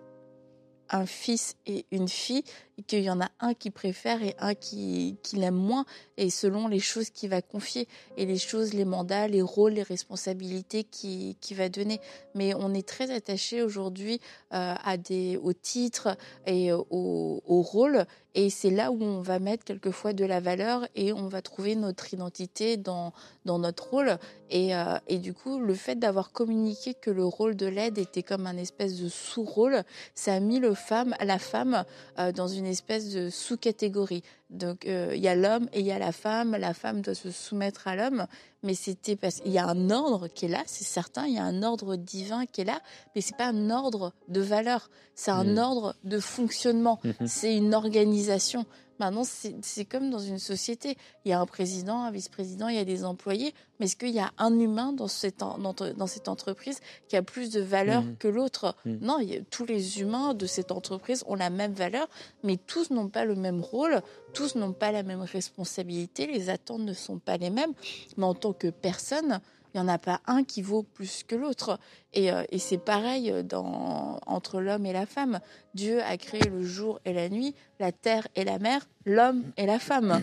un 0.90 1.06
fils 1.06 1.56
et 1.66 1.86
une 1.90 2.08
fille 2.08 2.44
qu'il 2.86 3.02
y 3.02 3.10
en 3.10 3.20
a 3.20 3.28
un 3.40 3.54
qui 3.54 3.70
préfère 3.70 4.22
et 4.22 4.34
un 4.38 4.54
qui, 4.54 5.16
qui 5.22 5.36
l'aime 5.36 5.54
moins. 5.54 5.84
Et 6.16 6.30
selon 6.30 6.68
les 6.68 6.80
choses 6.80 7.10
qu'il 7.10 7.30
va 7.30 7.42
confier 7.42 7.88
et 8.16 8.26
les 8.26 8.38
choses, 8.38 8.74
les 8.74 8.84
mandats, 8.84 9.28
les 9.28 9.42
rôles, 9.42 9.72
les 9.72 9.82
responsabilités 9.82 10.84
qu'il 10.84 11.36
qui 11.36 11.54
va 11.54 11.68
donner. 11.68 12.00
Mais 12.34 12.54
on 12.54 12.74
est 12.74 12.86
très 12.86 13.10
attaché 13.10 13.62
aujourd'hui 13.62 14.20
euh, 14.52 14.74
à 14.82 14.96
aux 15.42 15.52
titres 15.52 16.16
et 16.46 16.72
aux, 16.72 17.42
aux 17.46 17.62
rôles. 17.62 18.06
Et 18.34 18.50
c'est 18.50 18.70
là 18.70 18.92
où 18.92 19.02
on 19.02 19.22
va 19.22 19.38
mettre 19.38 19.64
quelquefois 19.64 20.12
de 20.12 20.24
la 20.26 20.40
valeur 20.40 20.86
et 20.94 21.14
on 21.14 21.26
va 21.26 21.40
trouver 21.40 21.74
notre 21.74 22.12
identité 22.12 22.76
dans 22.76 23.12
dans 23.46 23.58
notre 23.58 23.88
rôle. 23.88 24.18
Et, 24.50 24.76
euh, 24.76 24.98
et 25.08 25.18
du 25.18 25.32
coup 25.32 25.58
le 25.58 25.74
fait 25.74 25.96
d'avoir 25.96 26.32
communiqué 26.32 26.94
que 26.94 27.10
le 27.10 27.24
rôle 27.24 27.56
de 27.56 27.66
l'aide 27.66 27.96
était 27.98 28.22
comme 28.22 28.46
un 28.46 28.58
espèce 28.58 29.00
de 29.00 29.08
sous-rôle 29.08 29.84
ça 30.14 30.34
a 30.34 30.40
mis 30.40 30.58
le 30.58 30.74
femme, 30.74 31.14
la 31.20 31.38
femme 31.38 31.84
euh, 32.18 32.32
dans 32.32 32.48
une 32.48 32.65
espèce 32.66 33.10
de 33.10 33.30
sous-catégorie. 33.30 34.22
Donc 34.50 34.86
euh, 34.86 35.12
il 35.14 35.20
y 35.22 35.28
a 35.28 35.34
l'homme 35.34 35.68
et 35.72 35.80
il 35.80 35.86
y 35.86 35.92
a 35.92 35.98
la 35.98 36.12
femme. 36.12 36.52
La 36.56 36.74
femme 36.74 37.00
doit 37.00 37.14
se 37.14 37.30
soumettre 37.30 37.88
à 37.88 37.96
l'homme, 37.96 38.26
mais 38.62 38.74
c'était 38.74 39.16
parce 39.16 39.40
qu'il 39.40 39.52
y 39.52 39.58
a 39.58 39.66
un 39.66 39.90
ordre 39.90 40.28
qui 40.28 40.44
est 40.44 40.48
là, 40.48 40.62
c'est 40.66 40.84
certain, 40.84 41.26
il 41.26 41.34
y 41.34 41.38
a 41.38 41.44
un 41.44 41.62
ordre 41.62 41.96
divin 41.96 42.46
qui 42.46 42.60
est 42.60 42.64
là, 42.64 42.80
mais 43.14 43.20
c'est 43.20 43.36
pas 43.36 43.46
un 43.48 43.70
ordre 43.70 44.12
de 44.28 44.40
valeur, 44.40 44.90
c'est 45.14 45.30
un 45.30 45.44
Mm. 45.54 45.58
ordre 45.58 45.94
de 46.04 46.18
fonctionnement, 46.20 47.00
Mhm. 47.04 47.26
c'est 47.26 47.56
une 47.56 47.74
organisation. 47.74 48.66
Maintenant, 48.98 49.24
c'est 49.24 49.84
comme 49.84 50.10
dans 50.10 50.18
une 50.18 50.38
société. 50.38 50.96
Il 51.24 51.30
y 51.30 51.32
a 51.32 51.40
un 51.40 51.46
président, 51.46 52.02
un 52.02 52.10
vice-président, 52.10 52.68
il 52.68 52.76
y 52.76 52.78
a 52.78 52.84
des 52.84 53.04
employés. 53.04 53.54
Mais 53.78 53.86
est-ce 53.86 53.96
qu'il 53.96 54.10
y 54.10 54.20
a 54.20 54.32
un 54.38 54.58
humain 54.58 54.92
dans 54.92 55.06
cette, 55.08 55.42
en- 55.42 55.58
dans, 55.58 55.74
dans 55.74 56.06
cette 56.06 56.28
entreprise 56.28 56.80
qui 57.08 57.16
a 57.16 57.22
plus 57.22 57.50
de 57.50 57.60
valeur 57.60 58.02
Mhm. 58.02 58.16
que 58.16 58.28
l'autre? 58.28 58.74
Mhm. 58.86 58.98
Non, 59.02 59.18
il 59.18 59.30
y 59.30 59.36
a- 59.36 59.40
tous 59.50 59.66
les 59.66 60.00
humains 60.00 60.32
de 60.34 60.46
cette 60.46 60.72
entreprise 60.72 61.24
ont 61.26 61.34
la 61.34 61.50
même 61.50 61.74
valeur, 61.74 62.08
mais 62.42 62.56
tous 62.56 62.90
n'ont 62.90 63.08
pas 63.08 63.24
le 63.26 63.34
même 63.34 63.60
rôle, 63.60 64.00
tous 64.32 64.54
n'ont 64.54 64.72
pas 64.72 64.92
la 64.92 65.02
même 65.02 65.20
responsabilité, 65.22 66.26
les 66.26 66.48
attentes 66.50 66.80
ne 66.80 66.94
sont 66.94 67.18
pas 67.18 67.36
les 67.36 67.50
mêmes. 67.50 67.72
Mais 68.16 68.24
en 68.24 68.34
tant 68.34 68.52
que 68.52 68.68
personne, 68.68 69.40
il 69.76 69.82
n'y 69.82 69.90
en 69.90 69.92
a 69.92 69.98
pas 69.98 70.20
un 70.26 70.42
qui 70.42 70.62
vaut 70.62 70.82
plus 70.82 71.22
que 71.22 71.34
l'autre. 71.36 71.78
Et, 72.14 72.32
euh, 72.32 72.44
et 72.50 72.58
c'est 72.58 72.78
pareil 72.78 73.44
dans, 73.44 74.18
entre 74.26 74.60
l'homme 74.62 74.86
et 74.86 74.92
la 74.94 75.04
femme. 75.04 75.38
Dieu 75.74 76.02
a 76.02 76.16
créé 76.16 76.40
le 76.48 76.62
jour 76.64 76.98
et 77.04 77.12
la 77.12 77.28
nuit, 77.28 77.54
la 77.78 77.92
terre 77.92 78.26
et 78.36 78.44
la 78.44 78.58
mer, 78.58 78.88
l'homme 79.04 79.44
et 79.58 79.66
la 79.66 79.78
femme. 79.78 80.22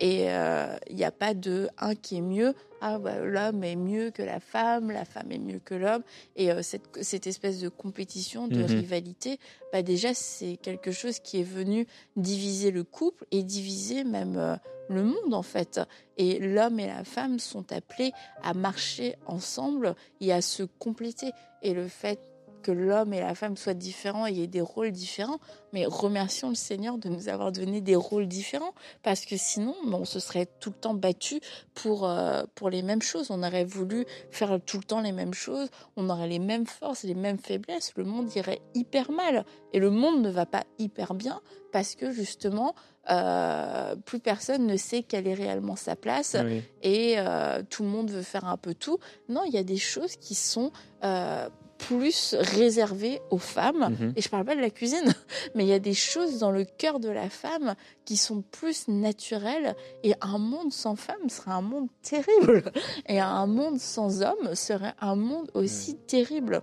Et 0.00 0.30
euh, 0.30 0.74
il 0.88 0.96
n'y 0.96 1.04
a 1.04 1.12
pas 1.12 1.34
de 1.34 1.68
un 1.78 1.94
qui 1.94 2.16
est 2.16 2.20
mieux. 2.22 2.54
Ah, 2.80 2.98
bah, 2.98 3.18
l'homme 3.20 3.62
est 3.62 3.76
mieux 3.76 4.10
que 4.10 4.22
la 4.22 4.40
femme, 4.40 4.90
la 4.90 5.04
femme 5.04 5.30
est 5.30 5.38
mieux 5.38 5.60
que 5.62 5.74
l'homme. 5.74 6.02
Et 6.36 6.50
euh, 6.50 6.62
cette, 6.62 6.82
cette 7.02 7.26
espèce 7.26 7.60
de 7.60 7.68
compétition, 7.68 8.48
de 8.48 8.56
Mhm. 8.62 8.64
rivalité, 8.66 9.38
bah, 9.72 9.82
déjà, 9.82 10.12
c'est 10.14 10.56
quelque 10.62 10.92
chose 10.92 11.18
qui 11.20 11.40
est 11.40 11.44
venu 11.44 11.86
diviser 12.16 12.70
le 12.70 12.84
couple 12.84 13.24
et 13.30 13.42
diviser 13.42 14.02
même 14.02 14.36
euh, 14.36 14.56
le 14.88 15.02
monde, 15.02 15.32
en 15.32 15.42
fait. 15.42 15.80
Et 16.16 16.38
l'homme 16.38 16.80
et 16.80 16.86
la 16.86 17.04
femme 17.04 17.38
sont 17.38 17.72
appelés 17.72 18.12
à 18.42 18.54
marcher 18.54 19.16
ensemble 19.26 19.94
et 20.20 20.32
à 20.32 20.42
se 20.42 20.62
compléter. 20.62 21.30
Et 21.62 21.74
le 21.74 21.88
fait 21.88 22.20
que 22.64 22.72
l'homme 22.72 23.12
et 23.12 23.20
la 23.20 23.34
femme 23.34 23.56
soient 23.56 23.74
différents 23.74 24.26
et 24.26 24.42
ait 24.42 24.46
des 24.46 24.62
rôles 24.62 24.90
différents, 24.90 25.38
mais 25.72 25.84
remercions 25.84 26.48
le 26.48 26.54
Seigneur 26.54 26.96
de 26.96 27.10
nous 27.10 27.28
avoir 27.28 27.52
donné 27.52 27.80
des 27.82 27.94
rôles 27.94 28.26
différents, 28.26 28.72
parce 29.02 29.26
que 29.26 29.36
sinon, 29.36 29.76
ben, 29.84 29.98
on 30.00 30.04
se 30.04 30.18
serait 30.18 30.46
tout 30.60 30.70
le 30.70 30.76
temps 30.76 30.94
battu 30.94 31.40
pour, 31.74 32.08
euh, 32.08 32.44
pour 32.54 32.70
les 32.70 32.82
mêmes 32.82 33.02
choses. 33.02 33.30
On 33.30 33.42
aurait 33.42 33.66
voulu 33.66 34.06
faire 34.30 34.58
tout 34.64 34.78
le 34.78 34.84
temps 34.84 35.02
les 35.02 35.12
mêmes 35.12 35.34
choses, 35.34 35.68
on 35.96 36.08
aurait 36.08 36.26
les 36.26 36.38
mêmes 36.38 36.66
forces, 36.66 37.04
les 37.04 37.14
mêmes 37.14 37.38
faiblesses, 37.38 37.92
le 37.96 38.04
monde 38.04 38.34
irait 38.34 38.62
hyper 38.74 39.12
mal. 39.12 39.44
Et 39.74 39.78
le 39.78 39.90
monde 39.90 40.22
ne 40.22 40.30
va 40.30 40.46
pas 40.46 40.64
hyper 40.78 41.12
bien, 41.12 41.42
parce 41.70 41.94
que 41.94 42.12
justement, 42.12 42.74
euh, 43.10 43.96
plus 43.96 44.18
personne 44.18 44.66
ne 44.66 44.76
sait 44.76 45.02
quelle 45.02 45.26
est 45.26 45.34
réellement 45.34 45.76
sa 45.76 45.96
place 45.96 46.36
Oui. 46.42 46.62
et 46.82 47.14
euh, 47.18 47.62
tout 47.68 47.82
le 47.82 47.88
monde 47.88 48.10
veut 48.10 48.22
faire 48.22 48.46
un 48.46 48.56
peu 48.56 48.74
tout. 48.74 48.98
Non, 49.28 49.42
il 49.46 49.52
y 49.52 49.58
a 49.58 49.62
des 49.62 49.76
choses 49.76 50.16
qui 50.16 50.34
sont 50.34 50.72
euh, 51.04 51.48
plus 51.78 52.34
réservées 52.38 53.20
aux 53.30 53.38
femmes. 53.38 53.94
Mhm. 53.98 54.12
Et 54.16 54.22
je 54.22 54.28
parle 54.28 54.44
pas 54.44 54.54
de 54.54 54.60
la 54.60 54.70
cuisine, 54.70 55.12
mais 55.54 55.64
il 55.64 55.68
y 55.68 55.72
a 55.72 55.78
des 55.78 55.94
choses 55.94 56.38
dans 56.38 56.50
le 56.50 56.64
cœur 56.64 56.98
de 57.00 57.10
la 57.10 57.28
femme 57.28 57.74
qui 58.04 58.16
sont 58.16 58.42
plus 58.42 58.88
naturelles. 58.88 59.74
Et 60.02 60.14
un 60.20 60.38
monde 60.38 60.72
sans 60.72 60.96
femme 60.96 61.28
serait 61.28 61.50
un 61.50 61.62
monde 61.62 61.88
terrible. 62.02 62.62
Et 63.06 63.20
un 63.20 63.46
monde 63.46 63.78
sans 63.78 64.22
homme 64.22 64.54
serait 64.54 64.94
un 65.00 65.16
monde 65.16 65.50
aussi 65.54 65.96
terrible. 65.96 66.60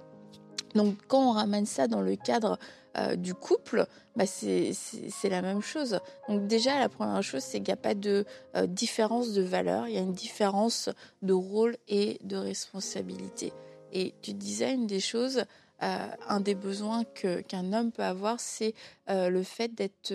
Donc 0.76 0.96
quand 1.08 1.30
on 1.30 1.32
ramène 1.32 1.66
ça 1.66 1.88
dans 1.88 2.02
le 2.02 2.16
cadre 2.16 2.58
euh, 2.98 3.16
du 3.16 3.34
couple, 3.34 3.86
bah 4.18 4.26
c'est 4.26 5.30
la 5.30 5.42
même 5.42 5.62
chose. 5.62 6.00
Donc 6.28 6.48
déjà, 6.48 6.78
la 6.78 6.90
première 6.90 7.24
chose, 7.24 7.42
c'est 7.42 7.60
qu'il 7.60 7.68
n'y 7.68 7.74
a 7.74 7.78
pas 7.78 7.94
de 7.94 8.26
euh, 8.58 8.68
différence 8.68 9.32
de 9.32 9.42
valeur, 9.42 9.88
il 9.88 9.94
y 9.94 9.98
a 9.98 10.02
une 10.02 10.12
différence 10.12 10.90
de 11.22 11.32
rôle 11.32 11.78
et 11.88 12.20
de 12.24 12.36
responsabilité. 12.36 13.54
Et 13.94 14.14
tu 14.22 14.34
disais 14.34 14.74
une 14.74 14.88
des 14.88 15.00
choses, 15.00 15.46
euh, 15.84 16.08
un 16.28 16.42
des 16.42 16.54
besoins 16.54 17.06
qu'un 17.06 17.72
homme 17.72 17.94
peut 17.94 18.04
avoir, 18.04 18.42
c'est 18.42 18.74
le 19.08 19.42
fait 19.42 19.74
d'être 19.74 20.14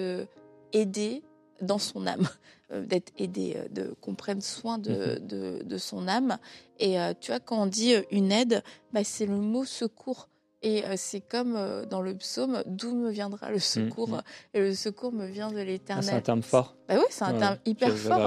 aidé 0.75 1.23
dans 1.62 1.78
son 1.78 2.06
âme, 2.06 2.28
d'être 2.71 3.11
aidé, 3.16 3.56
de 3.71 3.95
qu'on 4.02 4.14
prenne 4.14 4.42
soin 4.42 4.76
de, 4.76 5.18
de, 5.23 5.62
de 5.64 5.78
son 5.78 6.09
âme. 6.09 6.37
Et 6.78 6.99
tu 7.21 7.30
vois, 7.30 7.40
quand 7.40 7.62
on 7.62 7.66
dit 7.66 7.95
une 8.11 8.33
aide, 8.33 8.62
bah, 8.92 9.02
c'est 9.02 9.25
le 9.25 9.37
mot 9.37 9.64
secours. 9.64 10.28
Et 10.68 10.85
euh, 10.85 10.94
c'est 10.96 11.20
comme 11.20 11.54
euh, 11.54 11.85
dans 11.87 12.02
le 12.02 12.14
psaume, 12.16 12.61
d'où 12.66 12.92
me 12.96 13.11
viendra 13.11 13.50
le 13.52 13.61
secours 13.61 14.08
mhm. 14.08 14.23
Et 14.54 14.61
le 14.61 14.75
secours 14.75 15.12
me 15.12 15.25
vient 15.26 15.52
de 15.52 15.58
Ah, 15.61 15.64
l'éternel. 15.64 16.04
c'est 16.04 16.14
un 16.14 16.20
terme 16.20 16.42
fort. 16.42 16.75
Bah 16.88 16.94
oui, 16.99 17.04
c'est 17.08 17.23
un 17.25 17.32
Ouais, 17.35 17.38
terme 17.38 17.56
hyper 17.64 17.88
fort. 17.96 18.18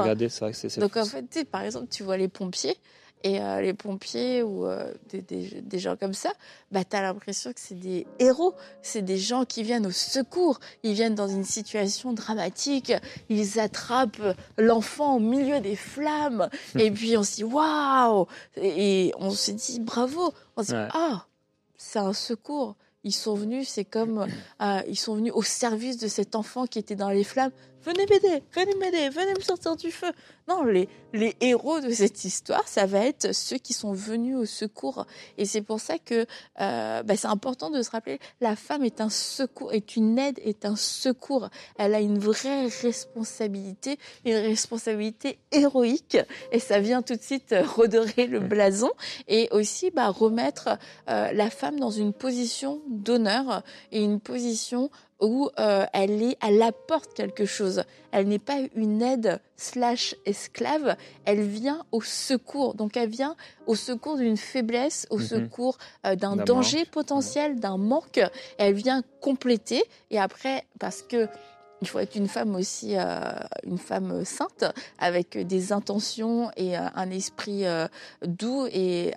vrai 0.45 0.51
que 0.51 0.57
c'est. 0.57 0.79
Donc 0.79 0.95
en 0.95 1.03
fait, 1.05 1.23
tu 1.23 1.39
sais, 1.39 1.45
par 1.45 1.63
exemple, 1.63 1.87
tu 1.91 2.03
vois 2.03 2.15
les 2.15 2.29
pompiers 2.29 2.77
et 3.25 3.41
euh, 3.41 3.59
les 3.59 3.73
pompiers 3.73 4.41
ou 4.41 4.65
euh, 4.65 4.93
des, 5.09 5.21
des- 5.21 5.59
des 5.61 5.79
gens 5.79 5.97
comme 5.97 6.13
ça, 6.13 6.31
bah 6.71 6.85
t'as 6.85 7.01
l'impression 7.01 7.51
que 7.51 7.59
c'est 7.59 7.75
des 7.77 8.07
héros, 8.19 8.53
c'est 8.81 9.01
des 9.01 9.17
gens 9.17 9.43
qui 9.43 9.61
viennent 9.63 9.85
au 9.87 9.91
secours, 9.91 10.61
ils 10.83 10.93
viennent 10.93 11.15
dans 11.15 11.27
une 11.27 11.43
situation 11.43 12.13
dramatique, 12.13 12.93
ils 13.27 13.59
attrapent 13.59 14.21
l'enfant 14.57 15.17
au 15.17 15.19
milieu 15.19 15.59
des 15.59 15.75
flammes 15.75 16.47
et 16.79 16.91
puis 16.91 17.17
on 17.17 17.23
se 17.23 17.35
dit 17.35 17.43
waouh 17.43 18.25
et 18.55 19.11
on 19.17 19.31
se 19.31 19.51
dit 19.51 19.81
bravo, 19.81 20.33
on 20.55 20.63
se 20.63 20.67
dit 20.67 20.73
Ouais. 20.75 20.87
ah 20.93 21.25
c'est 21.79 21.97
un 21.99 22.13
secours. 22.13 22.75
Ils 23.03 23.13
sont 23.13 23.33
venus, 23.33 23.69
c'est 23.69 23.85
comme 23.85 24.27
euh, 24.61 24.81
ils 24.87 24.99
sont 24.99 25.15
venus 25.15 25.31
au 25.33 25.43
service 25.43 25.97
de 25.97 26.07
cet 26.07 26.35
enfant 26.35 26.65
qui 26.65 26.79
était 26.79 26.95
dans 26.95 27.09
les 27.09 27.23
flammes. 27.23 27.51
Venez 27.85 28.05
m'aider, 28.07 28.43
venez 28.53 28.75
m'aider, 28.75 29.09
venez 29.09 29.33
me 29.33 29.39
sortir 29.39 29.77
du 29.77 29.89
feu. 29.89 30.11
Non, 30.49 30.63
les, 30.63 30.89
les 31.13 31.35
héros 31.39 31.79
de 31.79 31.89
cette 31.91 32.25
histoire, 32.25 32.67
ça 32.67 32.85
va 32.85 33.05
être 33.05 33.33
ceux 33.33 33.57
qui 33.57 33.71
sont 33.73 33.93
venus 33.93 34.35
au 34.35 34.45
secours. 34.45 35.05
Et 35.37 35.45
c'est 35.45 35.61
pour 35.61 35.79
ça 35.79 35.97
que 35.97 36.25
euh, 36.59 37.03
bah, 37.03 37.15
c'est 37.15 37.27
important 37.27 37.69
de 37.69 37.81
se 37.81 37.89
rappeler, 37.91 38.19
la 38.41 38.57
femme 38.57 38.83
est 38.83 38.99
un 38.99 39.09
secours, 39.09 39.71
est 39.71 39.95
une 39.95 40.19
aide, 40.19 40.39
est 40.43 40.65
un 40.65 40.75
secours. 40.75 41.49
Elle 41.77 41.95
a 41.95 42.01
une 42.01 42.19
vraie 42.19 42.67
responsabilité, 42.67 43.97
une 44.25 44.35
responsabilité 44.35 45.39
héroïque. 45.51 46.17
Et 46.51 46.59
ça 46.59 46.79
vient 46.79 47.01
tout 47.01 47.15
de 47.15 47.21
suite 47.21 47.53
euh, 47.53 47.63
redorer 47.63 48.27
le 48.27 48.41
blason. 48.41 48.91
Et 49.29 49.47
aussi 49.51 49.89
bah, 49.91 50.09
remettre 50.09 50.77
euh, 51.09 51.31
la 51.31 51.49
femme 51.49 51.79
dans 51.79 51.91
une 51.91 52.11
position 52.11 52.81
d'honneur 52.89 53.63
et 53.91 54.03
une 54.03 54.19
position 54.19 54.89
où 55.21 55.49
euh, 55.59 55.85
elle 55.93 56.21
est, 56.23 56.37
elle 56.45 56.61
apporte 56.61 57.13
quelque 57.13 57.45
chose. 57.45 57.83
Elle 58.11 58.27
n'est 58.29 58.39
pas 58.39 58.57
une 58.75 59.01
aide 59.01 59.39
slash 59.57 60.15
esclave. 60.25 60.95
Elle 61.25 61.41
vient 61.41 61.85
au 61.91 62.01
secours. 62.01 62.73
Donc 62.73 62.95
elle 62.95 63.09
vient 63.09 63.35
au 63.67 63.75
secours 63.75 64.15
d'une 64.17 64.37
faiblesse, 64.37 65.07
au 65.09 65.17
Mhm. 65.17 65.23
secours 65.25 65.77
euh, 66.05 66.15
d'un 66.15 66.37
D'un 66.37 66.43
danger 66.45 66.77
manque. 66.79 66.89
potentiel, 66.91 67.59
d'un 67.59 67.77
manque. 67.77 68.21
Elle 68.57 68.75
vient 68.75 69.03
compléter. 69.21 69.83
Et 70.09 70.19
après, 70.19 70.65
parce 70.79 71.01
que 71.01 71.27
il 71.81 71.87
faut 71.87 71.99
être 71.99 72.15
une 72.15 72.27
femme 72.27 72.55
aussi, 72.55 72.95
euh, 72.97 73.19
une 73.63 73.77
femme 73.77 74.25
sainte, 74.25 74.65
avec 74.97 75.37
des 75.37 75.71
intentions 75.71 76.51
et 76.57 76.77
euh, 76.77 76.81
un 76.95 77.09
esprit 77.09 77.65
euh, 77.65 77.87
doux 78.25 78.67
et, 78.71 79.13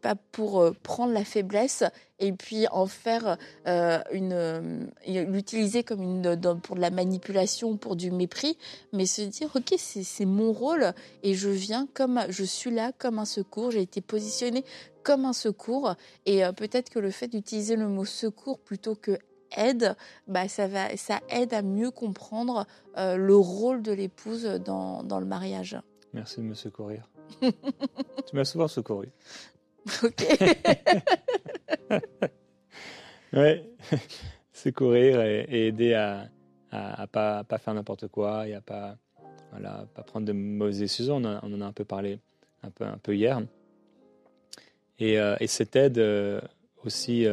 pas 0.00 0.14
pour 0.14 0.72
prendre 0.82 1.12
la 1.12 1.24
faiblesse 1.24 1.82
et 2.20 2.32
puis 2.32 2.66
en 2.68 2.86
faire 2.86 3.36
une, 3.66 4.88
l'utiliser 5.06 5.82
comme 5.82 6.02
une 6.02 6.40
pour 6.62 6.76
de 6.76 6.80
la 6.80 6.90
manipulation, 6.90 7.76
pour 7.76 7.96
du 7.96 8.10
mépris, 8.10 8.56
mais 8.92 9.04
se 9.04 9.22
dire 9.22 9.50
ok 9.54 9.74
c'est 9.76 10.24
mon 10.24 10.52
rôle 10.52 10.92
et 11.22 11.34
je 11.34 11.48
viens 11.48 11.88
comme 11.92 12.20
je 12.28 12.44
suis 12.44 12.70
là 12.70 12.92
comme 12.96 13.18
un 13.18 13.24
secours, 13.24 13.72
j'ai 13.72 13.82
été 13.82 14.00
positionnée 14.00 14.64
comme 15.02 15.24
un 15.24 15.32
secours 15.32 15.94
et 16.24 16.42
peut-être 16.56 16.88
que 16.88 16.98
le 16.98 17.10
fait 17.10 17.28
d'utiliser 17.28 17.76
le 17.76 17.88
mot 17.88 18.04
secours 18.04 18.58
plutôt 18.60 18.94
que 18.94 19.18
aide, 19.56 19.94
bah 20.26 20.48
ça 20.48 20.66
va, 20.68 20.96
ça 20.96 21.20
aide 21.30 21.52
à 21.54 21.62
mieux 21.62 21.90
comprendre 21.90 22.66
euh, 22.96 23.16
le 23.16 23.36
rôle 23.36 23.82
de 23.82 23.92
l'épouse 23.92 24.44
dans, 24.64 25.02
dans 25.02 25.20
le 25.20 25.26
mariage. 25.26 25.76
Merci 26.12 26.38
de 26.40 26.44
me 26.44 26.54
secourir. 26.54 27.08
tu 27.40 27.50
m'as 28.34 28.44
souvent 28.44 28.68
secouru. 28.68 29.08
Ok. 30.02 30.26
Ouais, 33.32 33.64
secourir 34.52 35.20
et, 35.22 35.46
et 35.48 35.66
aider 35.68 35.94
à, 35.94 36.28
à, 36.72 37.02
à 37.02 37.06
pas, 37.06 37.38
à 37.38 37.44
pas 37.44 37.58
faire 37.58 37.74
n'importe 37.74 38.08
quoi 38.08 38.48
et 38.48 38.54
à 38.54 38.60
pas, 38.60 38.96
voilà, 39.52 39.86
pas 39.94 40.02
prendre 40.02 40.26
de 40.26 40.32
mauvaises 40.32 40.80
décisions. 40.80 41.16
On, 41.16 41.24
en- 41.24 41.38
on 41.44 41.52
en 41.54 41.60
a 41.60 41.66
un 41.66 41.72
peu 41.72 41.84
parlé 41.84 42.18
un 42.64 42.70
peu, 42.70 42.84
un 42.84 42.98
peu 42.98 43.14
hier. 43.14 43.40
Et, 44.98 45.18
euh, 45.20 45.36
et 45.38 45.46
cette 45.46 45.76
aide 45.76 45.98
euh, 45.98 46.40
aussi, 46.84 47.24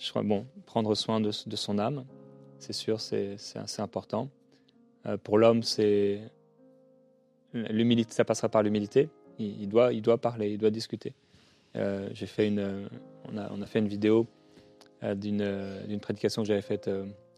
je 0.00 0.08
crois, 0.10 0.22
bon, 0.22 0.46
prendre 0.64 0.94
soin 0.94 1.20
de, 1.20 1.30
son 1.30 1.78
âme, 1.78 2.04
c'est 2.58 2.72
sûr, 2.72 3.00
c'est 3.00 3.36
important. 3.78 4.30
Euh, 5.06 5.18
pour 5.18 5.38
l'homme, 5.38 5.62
c'est 5.62 6.20
l'humilité, 7.52 8.12
ça 8.12 8.24
passera 8.24 8.48
par 8.48 8.62
l'humilité. 8.62 9.10
Il, 9.38 9.68
doit, 9.68 9.92
il 9.92 10.02
doit 10.02 10.18
parler, 10.18 10.50
il 10.50 10.58
doit 10.58 10.70
discuter. 10.70 11.14
Euh, 11.76 12.08
J'ai 12.12 12.26
fait 12.26 12.48
une, 12.48 12.88
on 13.32 13.38
a, 13.38 13.50
on 13.50 13.62
a 13.62 13.66
fait 13.66 13.78
une 13.78 13.88
vidéo 13.88 14.26
euh, 15.02 15.14
d'une 15.14 15.40
euh, 15.40 15.98
prédication 15.98 16.42
que 16.42 16.48
j'avais 16.48 16.62
faite 16.62 16.90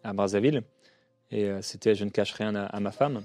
à 0.02 0.12
Brazzaville. 0.12 0.62
Et 1.30 1.50
c'était 1.62 1.94
Je 1.94 2.04
ne 2.04 2.10
cache 2.10 2.32
rien 2.34 2.54
à, 2.54 2.80
ma 2.80 2.92
femme. 2.92 3.22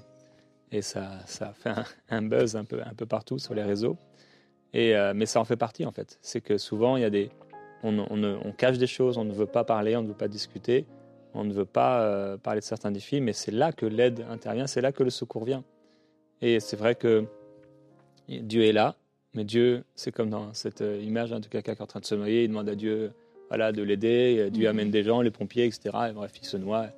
Et 0.72 0.80
ça, 0.82 1.18
ça 1.26 1.52
fait 1.52 1.72
un, 2.08 2.22
buzz 2.22 2.56
un 2.56 2.64
peu, 2.64 2.80
un 2.82 2.94
peu 2.94 3.06
partout 3.06 3.38
sur 3.38 3.54
les 3.54 3.62
réseaux. 3.62 3.96
Et, 4.72 4.94
mais 5.14 5.26
ça 5.26 5.40
en 5.40 5.44
fait 5.44 5.56
partie, 5.56 5.84
en 5.84 5.92
fait. 5.92 6.18
C'est 6.22 6.40
que 6.40 6.56
souvent, 6.56 6.96
il 6.96 7.02
y 7.02 7.04
a 7.04 7.10
des, 7.10 7.30
on, 7.82 7.98
on, 7.98 8.52
cache 8.52 8.78
des 8.78 8.86
choses, 8.86 9.18
on 9.18 9.24
ne 9.24 9.32
veut 9.32 9.46
pas 9.46 9.64
parler, 9.64 9.96
on 9.96 10.02
ne 10.02 10.08
veut 10.08 10.14
pas 10.14 10.28
discuter, 10.28 10.86
on 11.34 11.44
ne 11.44 11.52
veut 11.52 11.64
pas 11.64 12.02
euh, 12.02 12.36
parler 12.36 12.60
de 12.60 12.64
certains 12.64 12.90
défis, 12.90 13.20
mais 13.20 13.32
c'est 13.32 13.52
là 13.52 13.72
que 13.72 13.86
l'aide 13.86 14.24
intervient, 14.30 14.66
c'est 14.66 14.80
là 14.80 14.92
que 14.92 15.02
le 15.02 15.10
secours 15.10 15.44
vient. 15.44 15.64
Et 16.40 16.60
c'est 16.60 16.76
vrai 16.76 16.94
que 16.94 17.24
Dieu 18.28 18.64
est 18.64 18.72
là, 18.72 18.96
mais 19.34 19.44
Dieu, 19.44 19.84
c'est 19.94 20.12
comme 20.12 20.30
dans 20.30 20.52
cette 20.54 20.82
euh, 20.82 21.00
image 21.02 21.32
hein, 21.32 21.40
de 21.40 21.46
quelqu'un 21.46 21.74
qui 21.74 21.80
est 21.80 21.84
en 21.84 21.86
train 21.86 22.00
de 22.00 22.06
se 22.06 22.14
noyer, 22.14 22.44
il 22.44 22.48
demande 22.48 22.68
à 22.68 22.74
Dieu 22.74 23.12
voilà, 23.48 23.72
de 23.72 23.82
l'aider, 23.82 24.50
Dieu 24.50 24.64
mhm. 24.64 24.70
amène 24.70 24.90
des 24.90 25.02
gens, 25.02 25.20
les 25.20 25.30
pompiers, 25.30 25.64
etc. 25.64 25.96
Et 26.10 26.12
bref, 26.12 26.32
il 26.40 26.46
se 26.46 26.56
noie. 26.56 26.88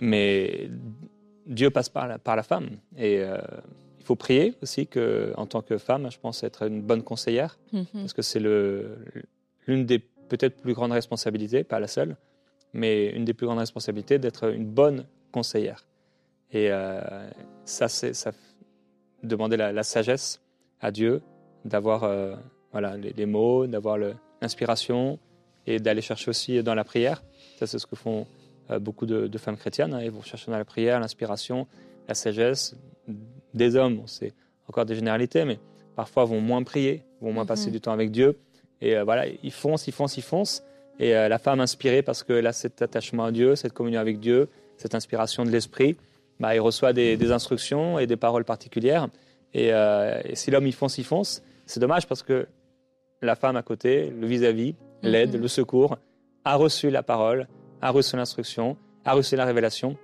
Mais 0.00 0.68
Dieu 1.46 1.70
passe 1.70 1.88
par 1.88 2.08
la, 2.08 2.18
par 2.18 2.36
la 2.36 2.42
femme. 2.42 2.70
Et 2.96 3.20
euh, 3.20 3.38
il 3.98 4.04
faut 4.04 4.16
prier 4.16 4.54
aussi 4.62 4.86
que, 4.86 5.32
en 5.36 5.46
tant 5.46 5.62
que 5.62 5.78
femme, 5.78 6.10
je 6.10 6.18
pense 6.18 6.42
être 6.42 6.66
une 6.66 6.82
bonne 6.82 7.02
conseillère, 7.02 7.58
mhm. 7.72 7.86
parce 7.94 8.12
que 8.12 8.22
c'est 8.22 8.40
l'une 9.66 9.86
des 9.86 9.98
peut-être 9.98 10.56
plus 10.60 10.74
grandes 10.74 10.92
responsabilités, 10.92 11.64
pas 11.64 11.80
la 11.80 11.88
seule, 11.88 12.16
mais 12.72 13.10
une 13.10 13.24
des 13.24 13.34
plus 13.34 13.46
grandes 13.46 13.58
responsabilités 13.58 14.18
d'être 14.18 14.50
une 14.52 14.66
bonne 14.66 15.06
conseillère. 15.30 15.86
Et 16.52 16.70
euh, 16.70 17.00
ça, 17.64 17.88
c'est 17.88 18.14
ça 18.14 18.32
demander 19.22 19.56
la, 19.56 19.82
sagesse 19.82 20.40
à 20.80 20.90
Dieu, 20.90 21.22
d'avoir 21.64 22.04
euh, 22.04 22.34
voilà 22.72 22.96
les, 22.96 23.26
mots, 23.26 23.66
d'avoir 23.66 23.98
l'inspiration 24.40 25.18
et 25.66 25.78
d'aller 25.78 26.02
chercher 26.02 26.30
aussi 26.30 26.62
dans 26.62 26.74
la 26.74 26.84
prière. 26.84 27.22
Ça, 27.58 27.66
c'est 27.66 27.78
ce 27.78 27.86
que 27.86 27.96
font 27.96 28.26
euh, 28.70 28.78
beaucoup 28.78 29.06
de, 29.06 29.38
femmes 29.38 29.56
chrétiennes. 29.56 29.94
Hein. 29.94 30.02
Ils 30.02 30.10
vont 30.10 30.22
chercher 30.22 30.50
dans 30.50 30.58
la 30.58 30.64
prière 30.64 30.98
l'inspiration, 31.00 31.66
la 32.08 32.14
sagesse. 32.14 32.74
Des 33.54 33.76
hommes, 33.76 34.02
c'est 34.06 34.32
encore 34.68 34.86
des 34.86 34.94
généralités, 34.94 35.44
mais 35.44 35.58
parfois 35.94 36.24
vont 36.24 36.40
moins 36.40 36.62
prier, 36.62 37.02
vont 37.20 37.32
moins 37.32 37.46
passer 37.46 37.66
mhm. 37.66 37.72
du 37.72 37.80
temps 37.80 37.92
avec 37.92 38.10
Dieu. 38.10 38.38
Et 38.82 39.00
voilà, 39.00 39.24
ils 39.42 39.52
foncent, 39.52 39.86
ils 39.86 39.92
foncent, 39.92 40.18
ils 40.18 40.22
foncent. 40.22 40.62
Et 40.98 41.12
la 41.12 41.38
femme 41.38 41.60
inspirée 41.60 42.02
parce 42.02 42.22
qu'elle 42.22 42.46
a 42.46 42.52
cet 42.52 42.82
attachement 42.82 43.24
à 43.24 43.32
Dieu, 43.32 43.56
cette 43.56 43.72
communion 43.72 44.00
avec 44.00 44.20
Dieu, 44.20 44.48
cette 44.76 44.94
inspiration 44.94 45.44
de 45.44 45.50
l'esprit, 45.50 45.96
bah, 46.40 46.54
il 46.54 46.60
reçoit 46.60 46.92
des, 46.92 47.32
instructions 47.32 47.98
et 47.98 48.06
des 48.06 48.16
paroles 48.16 48.44
particulières. 48.44 49.08
Et, 49.54 49.72
euh, 49.72 50.20
si 50.34 50.50
l'homme 50.50 50.66
y 50.66 50.72
fonce, 50.72 50.98
il 50.98 51.04
fonce. 51.04 51.42
C'est 51.66 51.80
dommage 51.80 52.08
parce 52.08 52.22
que 52.22 52.48
la 53.22 53.36
femme 53.36 53.56
à 53.56 53.62
côté, 53.62 54.10
le 54.10 54.26
vis-à-vis, 54.26 54.74
l'aide, 55.02 55.34
mhm. 55.34 55.42
le 55.42 55.48
secours, 55.48 55.98
a 56.44 56.56
reçu 56.56 56.90
la 56.90 57.04
parole, 57.04 57.46
a 57.80 57.90
reçu 57.90 58.16
l'instruction, 58.16 58.76
a 59.04 59.12
reçu 59.12 59.36
la 59.36 59.44
révélation. 59.44 59.96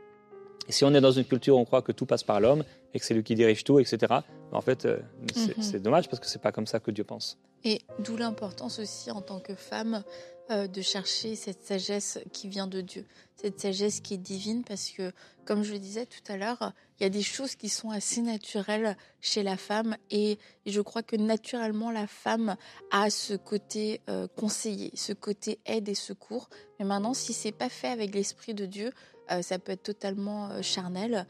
Et 0.69 0.73
si 0.73 0.85
on 0.85 0.95
est 0.95 1.01
dans 1.01 1.11
une 1.11 1.25
culture 1.25 1.57
où 1.57 1.59
on 1.59 1.65
croit 1.65 1.83
que 1.83 1.93
tout 1.93 2.07
passe 2.07 2.23
par 2.23 2.41
l'homme 2.41 2.63
et 2.95 2.99
que 2.99 3.05
c'est 3.05 3.15
lui 3.15 3.23
qui 3.23 3.35
dirige 3.35 3.65
tout, 3.65 3.79
etc., 3.79 3.99
bah, 4.09 4.25
en 4.53 4.61
fait, 4.61 4.85
euh, 4.85 4.99
mhm. 5.37 5.63
c'est 5.63 5.81
dommage 5.81 6.09
parce 6.09 6.21
que 6.21 6.27
c'est 6.27 6.41
pas 6.41 6.53
comme 6.53 6.67
ça 6.67 6.81
que 6.81 6.91
Dieu 6.91 7.05
pense. 7.05 7.39
Et 7.65 7.83
d'où 7.99 8.17
l'importance 8.17 8.79
aussi 8.79 9.11
en 9.11 9.21
tant 9.21 9.41
que 9.41 9.55
femme 9.55 10.05
euh, 10.51 10.67
de 10.67 10.81
chercher 10.81 11.37
cette 11.37 11.63
sagesse 11.63 12.19
qui 12.33 12.49
vient 12.49 12.67
de 12.67 12.81
Dieu, 12.81 13.05
cette 13.37 13.61
sagesse 13.61 14.01
qui 14.01 14.15
est 14.15 14.19
divine, 14.19 14.65
parce 14.65 14.91
que, 14.91 15.13
comme 15.45 15.63
je 15.63 15.73
le 15.73 15.79
disais 15.79 16.07
tout 16.07 16.33
à 16.33 16.39
l'heure, 16.39 16.73
il 16.99 17.03
y 17.03 17.07
a 17.07 17.11
des 17.11 17.23
choses 17.23 17.55
qui 17.55 17.69
sont 17.69 17.91
assez 17.91 18.23
naturelles 18.23 18.97
chez 19.21 19.43
la 19.43 19.59
femme, 19.59 19.99
et 20.11 20.39
je 20.65 20.81
crois 20.81 21.03
que 21.03 21.17
naturellement 21.17 21.91
la 21.91 22.07
femme 22.07 22.57
a 22.91 23.11
ce 23.11 23.35
côté 23.35 24.01
euh, 24.09 24.27
conseiller, 24.37 24.91
ce 24.95 25.13
côté 25.13 25.59
aide 25.67 25.91
et 25.91 25.95
secours. 25.95 26.49
Mais 26.79 26.87
maintenant, 26.87 27.13
si 27.13 27.35
c'est 27.35 27.53
pas 27.53 27.69
fait 27.69 27.89
avec 27.89 28.15
l'esprit 28.15 28.55
de 28.55 28.65
Dieu, 28.65 28.93
euh, 29.31 29.43
ça 29.43 29.59
peut 29.59 29.73
être 29.73 29.83
totalement 29.83 30.63
charnel 30.63 31.27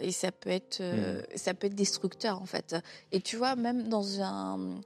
et 0.00 0.12
ça 0.12 0.32
peut 0.32 0.50
être 0.50 0.82
mm. 0.82 1.36
ça 1.36 1.54
peut 1.54 1.66
être 1.66 1.74
destructeur 1.74 2.40
en 2.40 2.46
fait. 2.46 2.76
Et 3.12 3.20
tu 3.20 3.36
vois, 3.36 3.56
même 3.56 3.88
dans 3.88 4.20
un 4.20 4.80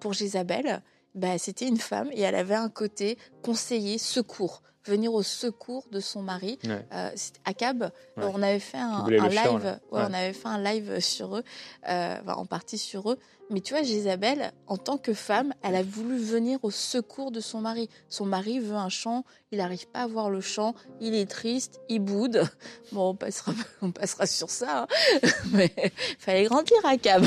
pour 0.00 0.12
Jézabel, 0.12 0.82
bah, 1.14 1.38
c'était 1.38 1.66
une 1.66 1.78
femme 1.78 2.08
et 2.12 2.20
elle 2.20 2.34
avait 2.34 2.54
un 2.54 2.68
côté 2.68 3.18
conseiller, 3.42 3.98
secours, 3.98 4.62
venir 4.84 5.12
au 5.12 5.22
secours 5.22 5.84
de 5.90 6.00
son 6.00 6.22
mari. 6.22 6.58
Euh, 6.66 7.10
Akab, 7.44 7.90
on 8.16 8.42
avait 8.42 8.58
fait 8.58 8.78
un, 8.78 9.06
live, 9.08 9.80
on 9.90 9.98
avait 9.98 10.32
fait 10.32 10.48
un 10.48 10.62
live 10.62 11.00
sur 11.00 11.36
eux, 11.36 11.44
euh, 11.88 12.16
en 12.26 12.46
partie 12.46 12.78
sur 12.78 13.10
eux. 13.10 13.18
Mais 13.50 13.60
tu 13.60 13.72
vois, 13.72 13.82
Jézabel, 13.82 14.52
en 14.66 14.76
tant 14.76 14.98
que 14.98 15.14
femme, 15.14 15.54
elle 15.62 15.74
a 15.74 15.82
voulu 15.82 16.18
venir 16.18 16.58
au 16.62 16.70
secours 16.70 17.30
de 17.30 17.40
son 17.40 17.60
mari. 17.60 17.88
Son 18.10 18.26
mari 18.26 18.60
veut 18.60 18.76
un 18.76 18.90
champ, 18.90 19.24
il 19.52 19.58
n'arrive 19.58 19.86
pas 19.88 20.00
à 20.00 20.06
voir 20.06 20.28
le 20.28 20.42
champ, 20.42 20.74
il 21.00 21.14
est 21.14 21.30
triste, 21.30 21.80
il 21.88 22.00
boude. 22.00 22.42
Bon, 22.92 23.10
on 23.10 23.14
passera, 23.14 23.52
on 23.82 23.90
passera 23.90 24.26
sur 24.26 24.48
ça, 24.48 24.82
hein. 24.82 25.28
mais 25.52 25.70
fallait 26.18 26.44
grandir 26.44 26.78
Akab. 26.84 27.26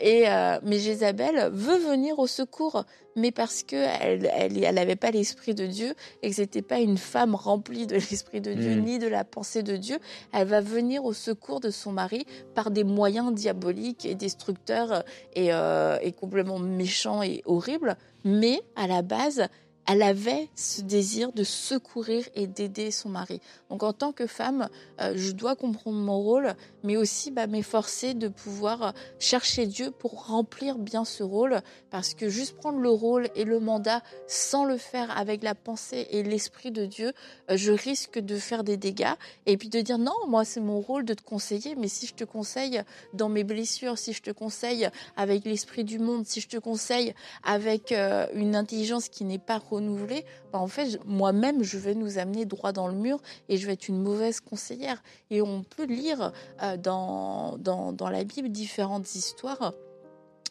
Et 0.00 0.28
euh, 0.28 0.58
mais 0.62 0.78
Jézabel 0.78 1.50
veut 1.52 1.76
venir 1.76 2.18
au 2.18 2.26
secours, 2.26 2.84
mais 3.14 3.30
parce 3.30 3.62
que 3.62 3.76
elle, 3.76 4.30
elle, 4.32 4.78
avait 4.78 4.96
pas 4.96 5.10
l'esprit 5.10 5.54
de 5.54 5.66
Dieu 5.66 5.94
et 6.22 6.30
que 6.30 6.36
c'était 6.36 6.62
pas 6.62 6.78
une 6.78 6.96
femme 6.96 7.34
remplie 7.34 7.86
de 7.86 7.96
l'esprit 7.96 8.40
de 8.40 8.54
Dieu 8.54 8.76
hmm. 8.76 8.84
ni 8.84 8.98
de 8.98 9.06
la 9.06 9.24
pensée 9.24 9.62
de 9.62 9.76
Dieu, 9.76 9.98
elle 10.32 10.48
va 10.48 10.62
venir 10.62 11.04
au 11.04 11.12
secours 11.12 11.60
de 11.60 11.70
son 11.70 11.92
mari 11.92 12.26
par 12.54 12.70
des 12.70 12.84
moyens 12.84 13.32
diaboliques 13.34 14.06
et 14.06 14.14
destructeurs 14.14 15.04
et 15.34 15.52
euh, 15.54 15.98
est 16.00 16.12
complètement 16.12 16.58
méchant 16.58 17.22
et 17.22 17.42
horrible, 17.44 17.96
mais 18.24 18.60
à 18.76 18.86
la 18.86 19.02
base, 19.02 19.48
elle 19.86 20.02
avait 20.02 20.48
ce 20.54 20.80
désir 20.80 21.32
de 21.32 21.44
secourir 21.44 22.24
et 22.34 22.46
d'aider 22.46 22.90
son 22.90 23.10
mari. 23.10 23.40
Donc 23.68 23.82
en 23.82 23.92
tant 23.92 24.12
que 24.12 24.26
femme, 24.26 24.68
euh, 25.00 25.12
je 25.16 25.32
dois 25.32 25.56
comprendre 25.56 25.98
mon 25.98 26.18
rôle, 26.18 26.54
mais 26.82 26.96
aussi 26.96 27.30
bah, 27.30 27.46
m'efforcer 27.46 28.14
de 28.14 28.28
pouvoir 28.28 28.82
euh, 28.82 28.90
chercher 29.18 29.66
Dieu 29.66 29.90
pour 29.90 30.26
remplir 30.26 30.78
bien 30.78 31.04
ce 31.04 31.22
rôle, 31.22 31.60
parce 31.90 32.14
que 32.14 32.28
juste 32.28 32.56
prendre 32.56 32.78
le 32.78 32.88
rôle 32.88 33.28
et 33.34 33.44
le 33.44 33.60
mandat 33.60 34.02
sans 34.26 34.64
le 34.64 34.78
faire 34.78 35.16
avec 35.16 35.42
la 35.42 35.54
pensée 35.54 36.06
et 36.10 36.22
l'esprit 36.22 36.70
de 36.70 36.86
Dieu, 36.86 37.12
euh, 37.50 37.56
je 37.56 37.72
risque 37.72 38.18
de 38.18 38.36
faire 38.36 38.64
des 38.64 38.76
dégâts 38.76 39.14
et 39.46 39.56
puis 39.58 39.68
de 39.68 39.80
dire 39.80 39.98
non, 39.98 40.14
moi 40.28 40.44
c'est 40.44 40.60
mon 40.60 40.80
rôle 40.80 41.04
de 41.04 41.14
te 41.14 41.22
conseiller, 41.22 41.74
mais 41.74 41.88
si 41.88 42.06
je 42.06 42.14
te 42.14 42.24
conseille 42.24 42.82
dans 43.12 43.28
mes 43.28 43.44
blessures, 43.44 43.98
si 43.98 44.12
je 44.14 44.22
te 44.22 44.30
conseille 44.30 44.88
avec 45.16 45.44
l'esprit 45.44 45.84
du 45.84 45.98
monde, 45.98 46.26
si 46.26 46.40
je 46.40 46.48
te 46.48 46.56
conseille 46.56 47.14
avec 47.42 47.92
une 47.92 48.56
intelligence 48.56 49.08
qui 49.08 49.24
n'est 49.24 49.38
pas 49.38 49.60
renouvelée, 49.74 50.24
bah, 50.52 50.58
en 50.58 50.66
fait 50.66 50.98
moi-même 51.06 51.62
je 51.62 51.78
vais 51.78 51.94
nous 51.94 52.18
amener 52.18 52.44
droit 52.44 52.72
dans 52.72 52.88
le 52.88 52.94
mur 52.94 53.20
et 53.48 53.56
je 53.56 53.66
vais 53.66 53.74
être 53.74 53.88
une 53.88 54.02
mauvaise 54.02 54.40
conseillère. 54.40 55.02
Et 55.30 55.42
on 55.42 55.62
peut 55.62 55.84
lire 55.84 56.32
euh, 56.62 56.76
dans, 56.76 57.56
dans, 57.58 58.08
la 58.08 58.24
Bible 58.24 58.48
différentes 58.48 59.14
histoires. 59.14 59.74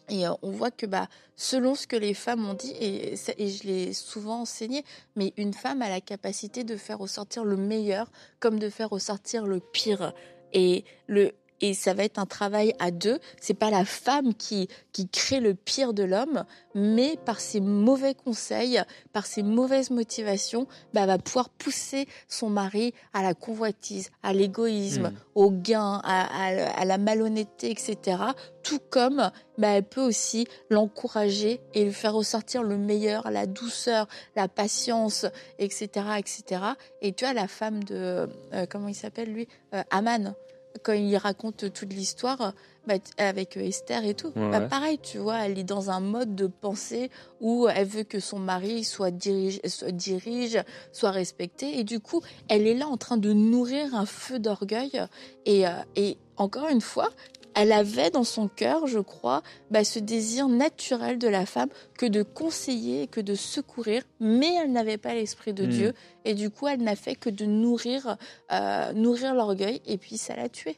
Et 0.10 0.28
euh, 0.28 0.34
on 0.42 0.52
voit 0.52 0.72
que 0.72 0.86
bah, 0.86 1.08
selon 1.36 1.76
ce 1.76 1.88
que 1.88 1.96
les 1.96 2.14
femmes 2.14 2.46
ont 2.48 2.54
dit, 2.54 2.74
et, 2.80 3.14
et 3.38 3.48
je 3.48 3.64
l'ai 3.64 3.94
souvent 3.94 4.42
enseigné, 4.42 4.84
mais 5.16 5.34
une 5.38 5.54
femme 5.54 5.82
a 5.82 5.90
la 5.90 6.02
capacité 6.02 6.64
de 6.64 6.76
faire 6.76 7.00
ressortir 7.00 7.46
le 7.46 7.56
meilleur 7.56 8.12
comme 8.40 8.60
de 8.60 8.70
faire 8.70 8.90
ressortir 8.90 9.46
le 9.46 9.60
pire. 9.60 10.14
Et 10.52 10.84
le, 11.08 11.34
et 11.62 11.74
ça 11.74 11.94
va 11.94 12.04
être 12.04 12.20
un 12.20 12.26
travail 12.26 12.74
à 12.80 12.92
deux. 12.92 13.20
C'est 13.40 13.54
pas 13.54 13.70
la 13.70 13.86
femme 13.86 14.34
qui 14.34 14.68
qui 14.94 15.10
crée 15.10 15.40
le 15.40 15.56
pire 15.56 15.94
de 15.94 16.04
l'homme, 16.04 16.46
mais 16.76 17.18
par 17.26 17.40
ses 17.40 17.60
mauvais 17.60 18.14
conseils, 18.14 18.82
par 19.12 19.26
ses 19.26 19.42
mauvaises 19.42 19.90
motivations, 19.90 20.68
bah, 20.94 21.08
va 21.08 21.18
pouvoir 21.18 21.50
pousser 21.50 22.08
son 22.30 22.50
mari 22.50 22.94
à 23.12 23.24
la 23.24 23.34
convoitise, 23.34 24.12
à 24.22 24.34
l'égoïsme, 24.34 25.10
hmm. 25.10 25.16
au 25.36 25.52
gain, 25.52 26.00
à, 26.04 26.86
la 26.86 26.98
malhonnêteté, 27.00 27.72
etc. 27.72 28.18
Tout 28.62 28.80
comme 28.92 29.32
bah, 29.58 29.70
elle 29.70 29.84
peut 29.84 30.02
aussi 30.02 30.48
l'encourager 30.70 31.60
et 31.74 31.86
lui 31.86 31.94
faire 31.94 32.14
ressortir 32.14 32.62
le 32.62 32.78
meilleur, 32.78 33.32
la 33.32 33.48
douceur, 33.48 34.08
la 34.36 34.48
patience, 34.48 35.26
etc., 35.58 35.88
etc. 36.20 36.62
Et 37.02 37.14
tu 37.14 37.26
as 37.26 37.34
la 37.34 37.48
femme 37.48 37.84
de 37.84 38.30
euh, 38.54 38.66
comment 38.70 38.88
il 38.88 38.96
s'appelle 38.96 39.34
lui, 39.34 39.48
euh, 39.74 39.82
Aman 39.90 40.36
quand 40.82 40.94
il 40.94 41.16
raconte 41.18 41.72
toute 41.72 41.94
l'histoire 41.94 42.54
bah, 42.88 42.96
avec 43.18 43.58
Esther 43.58 44.04
et 44.06 44.14
tout, 44.14 44.32
bah, 44.36 44.62
pareil, 44.62 45.00
tu 45.02 45.18
vois, 45.20 45.46
elle 45.46 45.58
est 45.58 45.64
dans 45.64 45.90
un 45.90 46.00
mode 46.00 46.36
de 46.36 46.48
pensée 46.48 47.12
où 47.40 47.68
elle 47.68 47.88
veut 47.88 48.04
que 48.04 48.20
son 48.20 48.40
mari 48.40 48.84
soit 48.84 49.12
dirige, 49.12 49.60
soit, 49.68 49.92
dirige, 49.92 50.62
soit 50.92 51.12
respecté, 51.12 51.80
et 51.80 51.84
du 51.84 52.00
coup, 52.00 52.22
elle 52.50 52.68
est 52.68 52.74
là 52.74 52.88
en 52.88 52.98
train 52.98 53.18
de 53.18 53.32
nourrir 53.32 53.96
un 53.96 54.06
feu 54.06 54.40
d'orgueil. 54.40 55.02
Et, 55.46 55.68
euh, 55.68 55.72
et 55.96 56.18
encore 56.38 56.70
une 56.70 56.82
fois, 56.82 57.10
elle 57.56 57.72
avait 57.72 58.10
dans 58.10 58.24
son 58.24 58.48
cœur, 58.48 58.88
je 58.88 59.00
crois, 59.00 59.44
bah, 59.72 59.84
ce 59.84 60.00
désir 60.00 60.48
naturel 60.48 61.18
de 61.18 61.28
la 61.28 61.46
femme 61.46 61.70
que 61.98 62.06
de 62.06 62.24
conseiller, 62.24 63.08
que 63.08 63.22
de 63.22 63.36
secourir, 63.36 64.04
mais 64.20 64.54
elle 64.56 64.72
n'avait 64.72 64.98
pas 64.98 65.14
l'esprit 65.14 65.54
de 65.54 65.66
hmm. 65.66 65.70
Dieu, 65.70 65.94
et 66.26 66.34
du 66.34 66.50
coup, 66.50 66.68
elle 66.68 66.82
n'a 66.82 66.96
fait 66.96 67.16
que 67.16 67.30
de 67.30 67.46
nourrir, 67.46 68.18
euh, 68.52 68.94
nourrir 68.94 69.36
l'orgueil, 69.36 69.82
et 69.86 69.98
puis 69.98 70.18
ça 70.18 70.36
l'a 70.36 70.50
tué. 70.50 70.78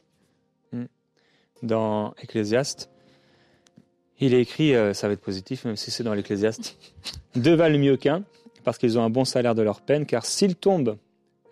Hmm. 0.72 0.86
Dans 1.62 2.14
Ecclésiaste, 2.22 2.90
il 4.18 4.34
est 4.34 4.40
écrit, 4.40 4.74
euh, 4.74 4.94
ça 4.94 5.08
va 5.08 5.14
être 5.14 5.20
positif, 5.20 5.64
même 5.64 5.76
si 5.76 5.90
c'est 5.90 6.02
dans 6.02 6.14
l'Ecclésiaste, 6.14 6.76
deux 7.34 7.54
valent 7.54 7.78
mieux 7.78 7.96
qu'un, 7.96 8.24
parce 8.64 8.78
qu'ils 8.78 8.98
ont 8.98 9.02
un 9.02 9.10
bon 9.10 9.24
salaire 9.24 9.54
de 9.54 9.62
leur 9.62 9.80
peine, 9.80 10.06
car 10.06 10.24
s'ils 10.26 10.56
tombent, 10.56 10.96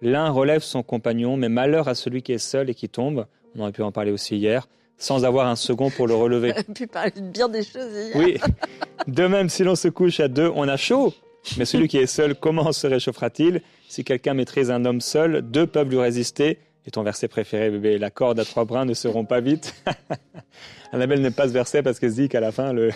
l'un 0.03 0.31
relève 0.31 0.63
son 0.63 0.83
compagnon, 0.83 1.37
mais 1.37 1.49
malheur 1.49 1.89
à 1.89 1.95
celui 1.95 2.23
qui 2.23 2.33
est 2.33 2.39
seul 2.39 2.69
et 2.71 2.75
qui 2.75 2.89
tombe 2.89 3.27
On 3.55 3.61
aurait 3.61 3.73
pu 3.73 3.83
en 3.83 3.93
parler 3.93 4.11
aussi 4.11 4.37
hier, 4.37 4.67
sans 4.99 5.25
avoir 5.25 5.49
un 5.49 5.57
second 5.57 5.91
pour 5.91 6.07
le 6.07 6.15
relever. 6.15 6.51
On 6.53 6.55
aurait 6.55 6.65
pu 6.65 6.87
parler 6.87 7.11
de 7.11 7.21
bien 7.21 7.49
des 7.49 7.63
choses 7.63 7.93
hier. 7.93 8.17
Oui. 8.17 8.39
De 9.07 9.27
même, 9.27 9.49
si 9.49 9.65
l'on 9.65 9.75
se 9.75 9.89
couche 9.89 10.21
à 10.21 10.29
deux, 10.29 10.51
on 10.55 10.67
a 10.67 10.77
chaud. 10.79 11.13
Mais 11.59 11.67
celui 11.67 11.89
qui 11.89 11.99
est 11.99 12.07
seul, 12.07 12.35
comment 12.35 12.73
se 12.73 12.87
réchauffera-t-il? 12.87 13.61
Si 13.89 14.03
quelqu'un 14.03 14.33
maîtrise 14.33 14.71
un 14.71 14.85
homme 14.87 15.03
seul, 15.03 15.43
deux 15.43 15.67
peuvent 15.67 15.91
lui 15.91 15.99
résister. 15.99 16.59
Et 16.87 16.91
ton 16.91 17.03
verset 17.03 17.29
préféré, 17.29 17.71
bébé, 17.71 17.99
la 17.99 18.11
corde 18.11 18.39
à 18.41 18.45
trois 18.45 18.65
brins 18.65 18.85
ne 18.85 18.95
se 18.95 19.09
rompt 19.09 19.29
pas 19.29 19.41
vite. 19.41 19.75
Annabelle 20.93 21.23
n'aime 21.23 21.33
pas 21.33 21.49
ce 21.49 21.53
verset 21.53 21.83
parce 21.83 21.99
qu'elle 21.99 22.11
se 22.11 22.17
dit 22.17 22.29
qu'à 22.29 22.41
la 22.41 22.53
fin, 22.53 22.73
le... 22.73 22.91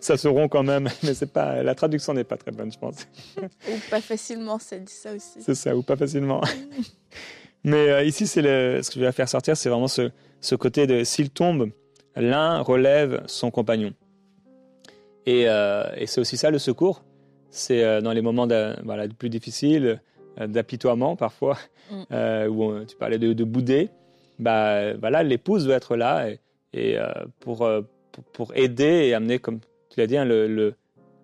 ça 0.00 0.16
se 0.16 0.26
rompt 0.26 0.50
quand 0.50 0.62
même. 0.62 0.88
Mais 1.02 1.14
c'est 1.14 1.32
pas, 1.32 1.62
la 1.62 1.74
traduction 1.74 2.12
n'est 2.12 2.24
pas 2.24 2.36
très 2.36 2.50
bonne, 2.50 2.72
je 2.72 2.78
pense. 2.78 2.96
Ou 3.38 3.78
pas 3.90 4.00
facilement, 4.00 4.58
ça 4.58 4.78
dit 4.78 4.92
ça 4.92 5.12
aussi. 5.14 5.42
C'est 5.42 5.54
ça, 5.54 5.76
ou 5.76 5.82
pas 5.82 5.96
facilement. 5.96 6.40
Mais 7.66 7.90
euh, 7.90 8.02
ici, 8.04 8.26
c'est 8.26 8.40
ce 8.82 8.88
que 8.90 8.94
je 8.98 9.04
vais 9.04 9.12
faire 9.12 9.28
sortir, 9.28 9.56
c'est 9.56 9.68
vraiment 9.68 9.88
ce, 9.88 10.10
ce 10.40 10.54
côté 10.54 10.86
de 10.86 11.04
s'il 11.04 11.28
tombe, 11.30 11.68
l'un 12.14 12.60
relève 12.60 13.22
son 13.26 13.50
compagnon. 13.50 13.92
Et, 15.26 15.44
euh, 15.48 15.84
et 15.96 16.06
c'est 16.06 16.20
aussi 16.20 16.36
ça 16.36 16.50
le 16.50 16.58
secours. 16.58 17.02
C'est 17.50 17.82
euh, 17.84 18.00
dans 18.00 18.12
les 18.12 18.22
moments 18.22 18.46
de, 18.46 18.74
voilà, 18.84 19.08
plus 19.08 19.28
difficiles, 19.28 20.00
d'apitoiement 20.40 21.16
parfois, 21.16 21.58
Mm. 21.90 22.04
où 22.50 22.64
on- 22.64 22.84
tu 22.84 22.96
parlais 22.96 23.18
de, 23.18 23.32
de 23.32 23.44
bouder. 23.44 23.90
Bah, 24.40 24.94
voilà, 24.94 25.22
l'épouse 25.22 25.64
doit 25.66 25.76
être 25.76 25.94
là 25.96 26.28
et, 26.28 26.40
et, 26.74 26.98
pour, 27.40 27.58
pour, 28.12 28.24
pour 28.32 28.52
aider 28.56 29.06
et 29.06 29.14
amener, 29.14 29.38
comme 29.38 29.60
tu 29.90 29.98
l'as 30.00 30.06
dit, 30.08 30.16
hein, 30.16 30.24
le- 30.24 30.46
le- 30.48 30.74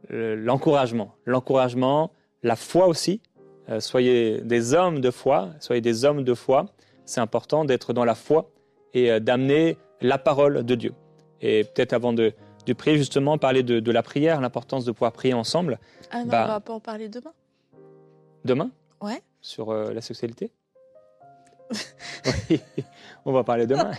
le- 0.08 0.36
l'encouragement. 0.36 1.14
L'encouragement, 1.26 2.10
la 2.44 2.54
foi 2.56 2.86
aussi. 2.86 3.20
Euh, 3.68 3.80
soyez 3.80 4.40
des 4.40 4.74
hommes 4.74 5.00
de 5.00 5.10
foi, 5.10 5.50
soyez 5.60 5.80
des 5.80 6.04
hommes 6.04 6.24
de 6.24 6.34
foi. 6.34 6.66
C'est 7.04 7.20
important 7.20 7.64
d'être 7.64 7.92
dans 7.92 8.04
la 8.04 8.14
foi 8.14 8.50
et 8.94 9.10
euh, 9.10 9.20
d'amener 9.20 9.76
la 10.00 10.18
parole 10.18 10.64
de 10.64 10.74
Dieu. 10.74 10.92
Et 11.40 11.64
peut-être 11.64 11.92
avant 11.92 12.12
de, 12.12 12.32
de 12.66 12.72
prier, 12.72 12.96
justement, 12.96 13.38
parler 13.38 13.62
de, 13.62 13.80
de 13.80 13.92
la 13.92 14.02
prière, 14.02 14.40
l'importance 14.40 14.84
de 14.84 14.92
pouvoir 14.92 15.12
prier 15.12 15.34
ensemble. 15.34 15.78
Ah 16.10 16.20
non, 16.24 16.26
Bah. 16.30 16.44
on 16.44 16.48
va 16.48 16.60
pas 16.60 16.72
en 16.74 16.80
parler 16.80 17.08
demain. 17.08 17.32
Demain? 18.44 18.70
Ouais. 19.00 19.22
Sur 19.40 19.70
euh, 19.70 19.92
la 19.92 20.00
sexualité? 20.00 20.50
Oui, 22.50 22.60
on 23.24 23.32
va 23.32 23.42
parler 23.44 23.66
demain. 23.66 23.92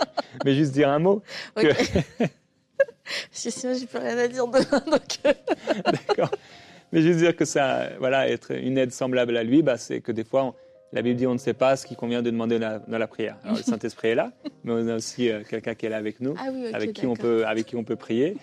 Mais 0.46 0.54
juste 0.54 0.72
dire 0.74 0.90
un 0.90 1.00
mot. 1.00 1.22
Que- 1.56 1.68
Parce 2.18 3.44
que 3.44 3.50
sinon, 3.50 3.74
j'ai 3.74 3.86
plus 3.86 3.98
rien 3.98 4.18
à 4.18 4.28
dire 4.28 4.46
demain. 4.48 4.80
Donc, 4.90 5.20
D'accord. 6.08 6.30
Mais 6.94 7.02
juste 7.02 7.18
dire 7.20 7.36
que 7.36 7.44
ça, 7.44 7.90
voilà, 8.00 8.30
être 8.30 8.52
une 8.52 8.78
aide 8.78 8.92
semblable 8.94 9.36
à 9.36 9.44
lui, 9.44 9.62
bah, 9.64 9.76
c'est 9.78 10.00
que 10.00 10.12
des 10.14 10.24
fois, 10.24 10.44
on- 10.46 10.54
la 10.94 11.02
Bible 11.02 11.16
dit 11.18 11.26
on 11.26 11.34
ne 11.34 11.40
sait 11.40 11.56
pas 11.56 11.76
ce 11.76 11.88
qu'il 11.88 11.98
convient 11.98 12.22
de 12.22 12.30
demander 12.30 12.60
dans 12.60 12.70
la, 12.70 12.80
dans 12.80 12.98
la 13.00 13.08
prière. 13.08 13.36
Alors 13.44 13.58
le 13.58 13.64
Saint-Esprit 13.64 14.10
est 14.10 14.16
là, 14.16 14.32
mais 14.64 14.74
on 14.74 14.88
a 14.88 14.96
aussi 14.96 15.30
euh, 15.32 15.42
quelqu'un 15.44 15.74
qui 15.74 15.88
est 15.88 15.90
là 15.90 15.98
avec 15.98 16.20
nous, 16.22 16.36
Ah 16.38 16.50
oui, 16.54 16.68
avec, 16.72 16.94
qui 16.94 17.08
on 17.08 17.16
peut, 17.16 17.48
avec 17.48 17.66
qui 17.66 17.76
on 17.76 17.84
peut 17.84 17.96
prier. 17.96 18.38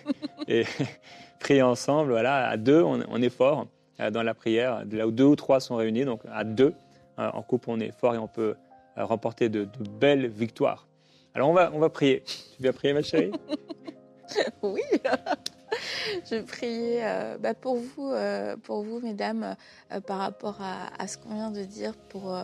Et 0.49 0.65
prier 1.39 1.63
ensemble, 1.63 2.11
voilà, 2.11 2.49
à 2.49 2.57
deux, 2.57 2.83
on, 2.83 2.99
on 3.09 3.23
est 3.23 3.29
fort 3.31 3.69
euh, 4.01 4.11
dans 4.11 4.25
la 4.25 4.35
prière, 4.35 4.83
là 4.91 5.07
où 5.07 5.13
deux 5.13 5.25
ou 5.25 5.37
trois 5.37 5.61
sont 5.61 5.77
réunis, 5.77 6.05
donc 6.05 6.23
à 6.33 6.43
deux, 6.43 6.75
euh, 7.21 7.31
en 7.33 7.43
couple, 7.43 7.71
on 7.71 7.79
est 7.79 7.93
fort 7.97 8.17
et 8.17 8.19
on 8.19 8.27
peut 8.27 8.57
remporter 8.97 9.49
de, 9.49 9.63
de 9.67 9.89
belles 10.01 10.27
victoires. 10.27 10.89
Alors 11.35 11.49
on 11.49 11.53
va, 11.55 11.71
on 11.73 11.79
va 11.79 11.89
prier. 11.89 12.25
Tu 12.27 12.61
viens 12.63 12.73
prier, 12.73 12.93
ma 12.95 13.03
chérie? 13.03 13.31
Oui. 14.63 14.83
Je 16.31 16.41
prier 16.43 17.01
euh, 17.03 17.39
bah, 17.39 17.55
pour 17.55 17.77
vous, 17.77 18.11
euh, 18.11 18.57
pour 18.57 18.83
vous, 18.83 19.01
mesdames, 19.01 19.57
euh, 19.93 20.01
par 20.01 20.19
rapport 20.19 20.59
à, 20.61 20.91
à 21.03 21.07
ce 21.07 21.19
qu'on 21.19 21.35
vient 21.35 21.51
de 21.51 21.65
dire, 21.65 21.97
pour 22.09 22.37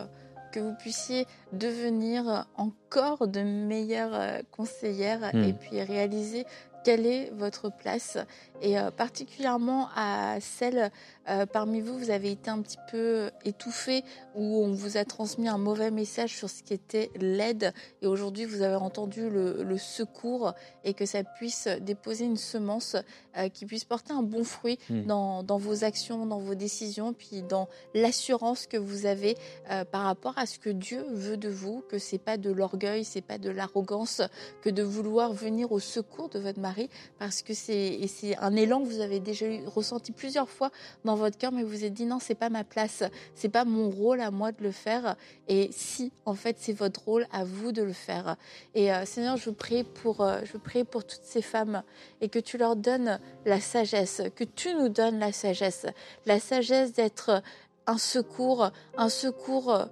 que 0.51 0.59
vous 0.59 0.73
puissiez 0.75 1.27
devenir 1.51 2.47
encore 2.55 3.27
de 3.27 3.41
meilleures 3.41 4.41
conseillères 4.51 5.31
Hmm. 5.33 5.43
et 5.43 5.53
puis 5.53 5.81
réaliser 5.81 6.45
quelle 6.85 7.05
est 7.05 7.31
votre 7.33 7.69
place 7.69 8.17
et 8.61 8.75
particulièrement 8.95 9.89
à 9.93 10.37
celles 10.39 10.89
euh, 11.29 11.45
parmi 11.45 11.81
vous, 11.81 11.97
vous 11.97 12.09
avez 12.09 12.31
été 12.31 12.49
un 12.49 12.61
petit 12.61 12.77
peu 12.91 13.29
étouffées 13.45 14.03
ou 14.35 14.63
on 14.63 14.73
vous 14.73 14.97
a 14.97 15.05
transmis 15.05 15.47
un 15.47 15.57
mauvais 15.57 15.91
message 15.91 16.35
sur 16.35 16.49
ce 16.49 16.63
qui 16.63 16.73
était 16.73 17.11
l'aide 17.19 17.73
et 18.01 18.07
aujourd'hui 18.07 18.45
vous 18.45 18.61
avez 18.61 18.75
entendu 18.75 19.29
le, 19.29 19.63
le 19.63 19.77
secours 19.77 20.53
et 20.83 20.93
que 20.93 21.05
ça 21.05 21.23
puisse 21.23 21.67
déposer 21.81 22.25
une 22.25 22.37
semence 22.37 22.95
euh, 23.37 23.49
qui 23.49 23.65
puisse 23.65 23.83
porter 23.83 24.13
un 24.13 24.23
bon 24.23 24.43
fruit 24.43 24.77
Hmm. 24.89 25.03
dans, 25.05 25.43
dans 25.43 25.57
vos 25.57 25.83
actions, 25.83 26.25
dans 26.25 26.39
vos 26.39 26.55
décisions, 26.55 27.11
puis 27.11 27.41
dans 27.41 27.67
l'assurance 27.93 28.67
que 28.67 28.77
vous 28.77 29.05
avez 29.05 29.35
euh, 29.69 29.83
par 29.83 30.03
rapport 30.03 30.37
à 30.37 30.45
ce 30.45 30.59
que 30.59 30.69
Dieu 30.69 31.03
veut 31.11 31.35
de 31.35 31.49
vous, 31.49 31.83
que 31.89 31.97
c'est 31.97 32.17
pas 32.17 32.37
de 32.37 32.49
l'orgueil, 32.49 33.03
c'est 33.03 33.21
pas 33.21 33.37
de 33.37 33.49
l'arrogance, 33.49 34.21
que 34.61 34.69
de 34.69 34.83
vouloir 34.83 35.33
venir 35.33 35.71
au 35.73 35.79
secours 35.79 36.29
de 36.29 36.39
votre 36.39 36.59
mari, 36.59 36.89
parce 37.19 37.41
que 37.41 37.53
c'est 37.53 37.99
un 38.39 38.55
élan 38.55 38.81
que 38.81 38.87
vous 38.87 39.01
avez 39.01 39.19
déjà 39.19 39.45
ressenti 39.65 40.11
plusieurs 40.11 40.49
fois 40.49 40.71
dans 41.03 41.15
votre 41.17 41.37
cœur, 41.37 41.51
mais 41.51 41.63
vous 41.63 41.69
vous 41.69 41.85
êtes 41.85 41.93
dit 41.93 42.05
non, 42.05 42.19
c'est 42.19 42.35
pas 42.35 42.49
ma 42.49 42.63
place, 42.63 43.03
c'est 43.35 43.49
pas 43.49 43.65
mon 43.65 43.89
rôle 43.89 44.21
à 44.21 44.31
moi 44.31 44.51
de 44.51 44.63
le 44.63 44.71
faire, 44.71 45.15
et 45.47 45.69
si 45.71 46.11
en 46.25 46.33
fait 46.33 46.57
c'est 46.59 46.73
votre 46.73 47.03
rôle 47.03 47.27
à 47.31 47.43
vous 47.43 47.71
de 47.71 47.83
le 47.83 47.93
faire. 47.93 48.35
Et 48.75 48.93
euh, 48.93 49.05
Seigneur, 49.05 49.37
je 49.37 49.49
prier 49.49 49.83
pour, 49.83 50.21
euh, 50.21 50.39
je 50.45 50.57
prier 50.57 50.83
pour 50.83 51.05
toutes 51.05 51.23
ces 51.23 51.41
femmes 51.41 51.83
et 52.21 52.29
que 52.29 52.39
tu 52.39 52.57
leur 52.57 52.75
donnes 52.75 53.19
la 53.45 53.59
sagesse, 53.59 54.21
que 54.35 54.43
tu 54.43 54.73
nous 54.73 54.89
donnes 54.89 55.19
la 55.19 55.31
sagesse, 55.31 55.85
la 56.25 56.39
sagesse 56.39 56.93
d'être 56.93 57.41
un 57.87 57.97
secours, 57.97 58.71
un 58.97 59.09
secours. 59.09 59.87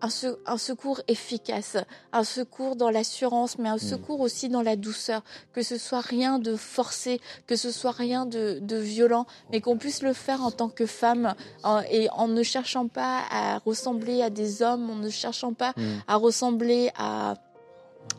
Un, 0.00 0.10
se- 0.10 0.38
un 0.46 0.58
secours 0.58 1.00
efficace, 1.08 1.76
un 2.12 2.22
secours 2.24 2.76
dans 2.76 2.88
l'assurance, 2.90 3.58
mais 3.58 3.68
un 3.68 3.78
secours 3.78 4.20
aussi 4.20 4.48
dans 4.48 4.62
la 4.62 4.76
douceur, 4.76 5.22
que 5.52 5.62
ce 5.62 5.76
soit 5.76 6.00
rien 6.00 6.38
de 6.38 6.54
forcé, 6.54 7.20
que 7.48 7.56
ce 7.56 7.70
soit 7.72 7.90
rien 7.90 8.24
de, 8.24 8.58
de 8.62 8.76
violent, 8.76 9.26
mais 9.50 9.60
qu'on 9.60 9.76
puisse 9.76 10.02
le 10.02 10.12
faire 10.12 10.42
en 10.44 10.50
tant 10.52 10.68
que 10.68 10.86
femme 10.86 11.34
en- 11.64 11.80
et 11.90 12.08
en 12.10 12.28
ne 12.28 12.42
cherchant 12.44 12.86
pas 12.86 13.22
à 13.30 13.58
ressembler 13.58 14.22
à 14.22 14.30
des 14.30 14.62
hommes, 14.62 14.88
en 14.88 14.96
ne 14.96 15.10
cherchant 15.10 15.52
pas 15.52 15.72
Mm. 15.76 15.82
à 16.06 16.14
ressembler 16.16 16.90
à 16.96 17.34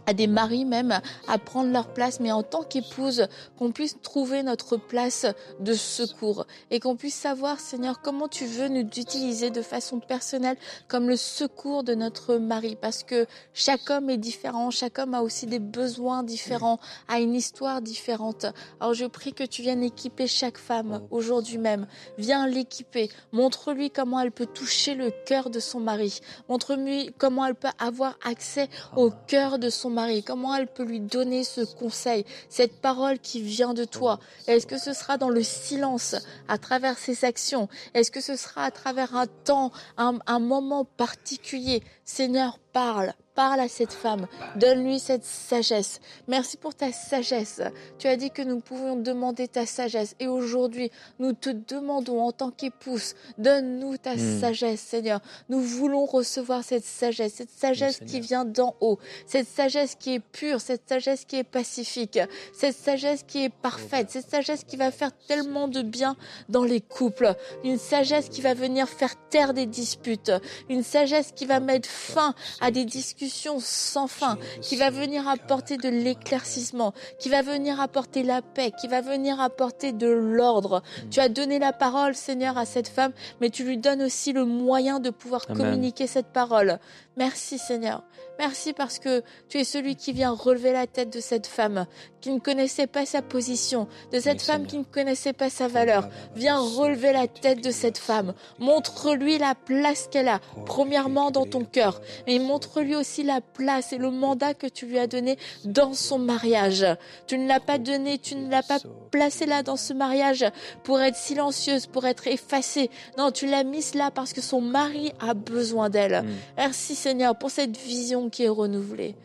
à 0.10 0.14
des 0.14 0.26
maris 0.26 0.66
même 0.66 1.02
à 1.28 1.38
prendre 1.38 1.72
leur 1.72 1.94
place, 1.94 2.20
mais 2.20 2.32
en 2.32 2.42
tant 2.42 2.64
qu'épouse, 2.64 3.28
qu'on 3.60 3.72
puisse 3.72 4.02
trouver 4.02 4.42
notre 4.42 4.76
place 4.76 5.28
de 5.60 5.74
secours 5.74 6.48
et 6.72 6.80
qu'on 6.80 6.96
puisse 6.96 7.14
savoir, 7.14 7.60
Seigneur, 7.60 8.02
comment 8.02 8.28
tu 8.28 8.46
veux 8.48 8.70
nous 8.70 8.82
utiliser 8.82 9.52
de 9.52 9.62
façon 9.62 10.00
personnelle 10.00 10.58
comme 10.88 11.08
le 11.08 11.16
secours 11.16 11.84
de 11.84 11.94
notre 11.94 12.38
mari, 12.38 12.76
parce 12.76 13.04
que 13.04 13.28
chaque 13.54 13.88
homme 13.92 14.10
est 14.10 14.18
différent, 14.18 14.72
chaque 14.72 14.98
homme 14.98 15.14
a 15.14 15.22
aussi 15.22 15.46
des 15.46 15.60
besoins 15.60 16.24
différents, 16.24 16.80
a 17.08 17.20
une 17.20 17.36
histoire 17.36 17.84
différente. 17.84 18.48
Alors 18.80 18.96
je 18.96 19.06
prie 19.06 19.34
que 19.34 19.44
tu 19.44 19.62
viennes 19.62 19.84
équiper 19.84 20.26
chaque 20.26 20.58
femme 20.58 21.04
aujourd'hui 21.12 21.60
même. 21.60 21.86
Viens 22.18 22.48
l'équiper, 22.48 23.12
montre-lui 23.32 23.92
comment 23.92 24.20
elle 24.20 24.32
peut 24.32 24.48
toucher 24.48 24.96
le 24.96 25.12
cœur 25.28 25.52
de 25.52 25.60
son 25.60 25.80
mari, 25.80 26.20
montre-lui 26.48 27.12
comment 27.20 27.46
elle 27.46 27.54
peut 27.54 27.68
avoir 27.78 28.18
accès 28.26 28.70
au 28.96 29.12
cœur 29.28 29.60
de 29.60 29.70
son 29.70 29.92
mari, 29.92 29.99
comment 30.26 30.56
elle 30.56 30.68
peut 30.68 30.84
lui 30.84 31.00
donner 31.00 31.44
ce 31.44 31.62
conseil, 31.62 32.26
cette 32.50 32.82
parole 32.82 33.20
qui 33.20 33.42
vient 33.42 33.74
de 33.74 33.86
toi? 33.86 34.20
Est-ce 34.48 34.68
que 34.68 34.78
ce 34.78 34.94
sera 34.94 35.18
dans 35.18 35.30
le 35.30 35.44
silence, 35.44 36.16
à 36.48 36.58
travers 36.58 36.98
ses 36.98 37.26
actions? 37.26 37.70
Est-ce 37.94 38.12
que 38.12 38.22
ce 38.22 38.36
sera 38.36 38.64
à 38.66 38.72
travers 38.72 39.16
un 39.16 39.28
temps, 39.28 39.72
un, 39.98 40.40
moment 40.40 40.86
particulier? 40.86 41.84
Seigneur, 42.04 42.60
parle. 42.74 43.14
Parle 43.40 43.62
à 43.62 43.70
cette 43.70 43.94
femme, 43.94 44.28
donne-lui 44.58 45.00
cette 45.00 45.24
sagesse. 45.24 46.02
Merci 46.28 46.58
pour 46.58 46.76
ta 46.76 46.92
sagesse. 46.92 47.62
Tu 47.98 48.08
as 48.08 48.18
dit 48.18 48.32
que 48.32 48.42
nous 48.42 48.60
pouvions 48.60 48.98
demander 48.98 49.48
ta 49.48 49.66
sagesse. 49.66 50.14
Et 50.20 50.28
aujourd'hui, 50.28 50.92
nous 51.20 51.32
te 51.32 51.50
demandons 51.50 52.22
en 52.22 52.34
tant 52.34 52.52
qu'épouse, 52.52 53.16
donne-nous 53.38 53.96
ta 53.96 54.16
Mm. 54.16 54.42
sagesse, 54.42 54.82
Seigneur. 54.82 55.22
Nous 55.48 55.62
voulons 55.62 56.04
recevoir 56.04 56.66
cette 56.66 56.84
sagesse, 56.84 57.36
cette 57.36 57.50
sagesse 57.52 58.02
qui 58.06 58.20
vient 58.20 58.44
d'en 58.44 58.76
haut, 58.82 59.00
cette 59.26 59.48
sagesse 59.48 59.96
qui 59.96 60.16
est 60.16 60.20
pure, 60.20 60.60
cette 60.60 60.90
sagesse 60.90 61.24
qui 61.24 61.38
est 61.38 61.46
pacifique, 61.46 62.20
cette 62.52 62.76
sagesse 62.76 63.24
qui 63.26 63.46
est 63.46 63.50
parfaite, 63.50 64.12
cette 64.12 64.30
sagesse 64.30 64.66
qui 64.66 64.76
va 64.76 64.92
faire 64.92 65.12
tellement 65.30 65.70
de 65.70 65.82
bien 65.82 66.18
dans 66.50 66.66
les 66.66 66.82
couples, 66.82 67.34
une 67.64 67.78
sagesse 67.78 68.28
qui 68.28 68.42
va 68.42 68.54
venir 68.54 68.90
faire 68.90 69.16
taire 69.30 69.54
des 69.54 69.66
disputes, 69.66 70.34
une 70.68 70.84
sagesse 70.84 71.32
qui 71.34 71.46
va 71.46 71.62
mettre 71.62 71.88
fin 71.88 72.36
à 72.60 72.70
des 72.72 72.84
discussions 72.84 73.29
sans 73.30 74.08
fin, 74.08 74.38
qui 74.62 74.76
va 74.76 74.90
venir 74.90 75.28
apporter 75.28 75.78
de 75.78 75.90
l'éclaircissement, 75.90 76.94
qui 77.20 77.30
va 77.30 77.42
venir 77.42 77.80
apporter 77.80 78.24
la 78.24 78.42
paix, 78.42 78.72
qui 78.80 78.88
va 78.88 79.02
venir 79.02 79.40
apporter 79.40 79.92
de 79.92 80.08
l'ordre. 80.08 80.82
Tu 81.12 81.20
as 81.20 81.30
donné 81.30 81.60
la 81.60 81.74
parole, 81.74 82.16
Seigneur, 82.16 82.58
à 82.58 82.66
cette 82.66 82.88
femme, 82.88 83.12
mais 83.42 83.50
tu 83.50 83.64
lui 83.64 83.78
donnes 83.78 84.02
aussi 84.04 84.34
le 84.34 84.46
moyen 84.46 85.00
de 85.00 85.10
pouvoir 85.10 85.46
Amen. 85.50 85.58
communiquer 85.58 86.08
cette 86.08 86.28
parole. 86.28 86.80
Merci, 87.18 87.58
Seigneur. 87.58 88.04
Merci 88.38 88.72
parce 88.72 89.00
que 89.00 89.22
tu 89.50 89.58
es 89.60 89.66
celui 89.66 89.98
qui 89.98 90.14
vient 90.14 90.32
relever 90.32 90.72
la 90.72 90.88
tête 90.88 91.12
de 91.12 91.20
cette 91.20 91.48
femme 91.48 91.86
qui 92.22 92.32
ne 92.32 92.40
connaissait 92.40 92.88
pas 92.88 93.06
sa 93.06 93.22
position, 93.22 93.88
de 94.14 94.20
cette 94.20 94.40
Oui, 94.40 94.46
femme 94.46 94.56
Seigneur. 94.62 94.68
qui 94.70 94.78
ne 94.78 94.84
connaissait 94.84 95.34
pas 95.34 95.50
sa 95.50 95.68
valeur. 95.68 96.08
Viens 96.36 96.58
relever 96.60 97.12
la 97.12 97.28
tête 97.28 97.62
de 97.64 97.72
cette 97.72 97.98
femme. 97.98 98.34
Montre-lui 98.60 99.38
la 99.38 99.56
place 99.56 100.08
qu'elle 100.10 100.30
a, 100.30 100.40
premièrement 100.66 101.32
dans 101.32 101.46
ton 101.46 101.66
cœur, 101.66 102.02
mais 102.28 102.40
montre-lui 102.40 102.96
aussi 102.96 103.19
aussi 103.20 103.24
la 103.24 103.42
place 103.42 103.94
et 103.94 103.98
le 103.98 104.12
mandat 104.12 104.54
que 104.54 104.68
tu 104.68 104.86
lui 104.86 105.00
as 105.00 105.08
donné 105.08 105.38
dans 105.66 105.94
son 105.94 106.20
mariage. 106.20 106.86
Tu 107.28 107.38
ne 107.38 107.48
l'as 107.48 107.60
pas 107.60 107.78
donné, 107.78 108.18
tu 108.18 108.36
ne 108.36 108.50
l'as 108.50 108.64
pas 108.64 108.80
placé 109.12 109.46
là 109.46 109.64
dans 109.64 109.76
ce 109.76 109.94
mariage 109.94 110.46
pour 110.84 111.00
être 111.02 111.16
silencieuse, 111.16 111.88
pour 111.88 112.06
être 112.06 112.28
effacée. 112.28 112.90
Non, 113.18 113.32
tu 113.32 113.48
l'as 113.48 113.64
mise 113.64 113.96
là 113.96 114.12
parce 114.12 114.34
que 114.34 114.42
son 114.42 114.62
mari 114.62 115.12
a 115.20 115.34
besoin 115.34 115.90
d'elle. 115.90 116.24
Mm. 116.24 116.28
Merci 116.58 116.96
Seigneur 116.96 117.38
pour 117.38 117.52
cette 117.52 117.78
vision 117.78 118.30
qui 118.30 118.44
est 118.44 118.50
renouvelée. 118.50 119.16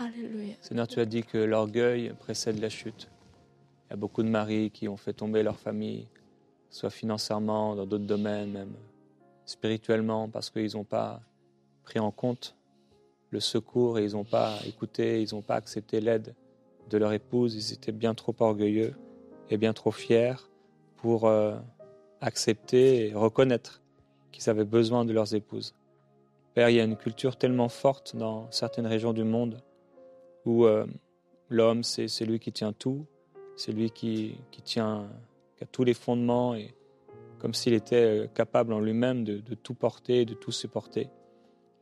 Alléluia. 0.00 0.54
Seigneur, 0.60 0.88
tu 0.88 1.00
as 1.00 1.04
dit 1.04 1.22
que 1.22 1.38
l'orgueil 1.38 2.12
précède 2.18 2.60
la 2.60 2.68
chute. 2.68 3.08
Il 3.88 3.92
y 3.92 3.94
a 3.94 3.96
beaucoup 3.96 4.22
de 4.22 4.28
maris 4.28 4.70
qui 4.70 4.88
ont 4.88 4.96
fait 4.96 5.12
tomber 5.12 5.42
leur 5.42 5.58
famille, 5.58 6.08
soit 6.70 6.90
financièrement, 6.90 7.76
dans 7.76 7.86
d'autres 7.86 8.06
domaines, 8.06 8.52
même 8.52 8.74
spirituellement, 9.44 10.28
parce 10.28 10.50
qu'ils 10.50 10.74
n'ont 10.74 10.84
pas 10.84 11.20
pris 11.84 11.98
en 11.98 12.10
compte 12.10 12.56
le 13.32 13.40
secours 13.40 13.98
et 13.98 14.04
ils 14.04 14.12
n'ont 14.12 14.24
pas 14.24 14.58
écouté, 14.66 15.22
ils 15.22 15.34
n'ont 15.34 15.42
pas 15.42 15.56
accepté 15.56 16.00
l'aide 16.00 16.34
de 16.90 16.98
leur 16.98 17.12
épouse. 17.12 17.54
Ils 17.54 17.74
étaient 17.74 17.92
bien 17.92 18.14
trop 18.14 18.34
orgueilleux 18.38 18.94
et 19.50 19.56
bien 19.56 19.72
trop 19.72 19.90
fiers 19.90 20.34
pour 20.96 21.26
euh, 21.26 21.56
accepter 22.20 23.08
et 23.08 23.14
reconnaître 23.14 23.82
qu'ils 24.30 24.48
avaient 24.50 24.66
besoin 24.66 25.04
de 25.04 25.12
leurs 25.12 25.34
épouses. 25.34 25.74
Père, 26.54 26.68
il 26.68 26.76
y 26.76 26.80
a 26.80 26.84
une 26.84 26.96
culture 26.96 27.36
tellement 27.36 27.70
forte 27.70 28.14
dans 28.14 28.50
certaines 28.50 28.86
régions 28.86 29.14
du 29.14 29.24
monde 29.24 29.62
où 30.44 30.66
euh, 30.66 30.86
l'homme, 31.48 31.82
c'est 31.82 32.24
lui 32.26 32.38
qui 32.38 32.52
tient 32.52 32.74
tout, 32.74 33.06
c'est 33.56 33.72
lui 33.72 33.90
qui, 33.90 34.36
qui 34.50 34.60
tient 34.60 35.08
qui 35.56 35.64
a 35.64 35.66
tous 35.66 35.84
les 35.84 35.94
fondements 35.94 36.54
et 36.54 36.74
comme 37.38 37.54
s'il 37.54 37.72
était 37.72 38.24
euh, 38.24 38.26
capable 38.26 38.74
en 38.74 38.80
lui-même 38.80 39.24
de, 39.24 39.38
de, 39.38 39.54
tout 39.54 39.74
porter, 39.74 40.26
de 40.26 40.34
tout 40.34 40.52
supporter. 40.52 41.08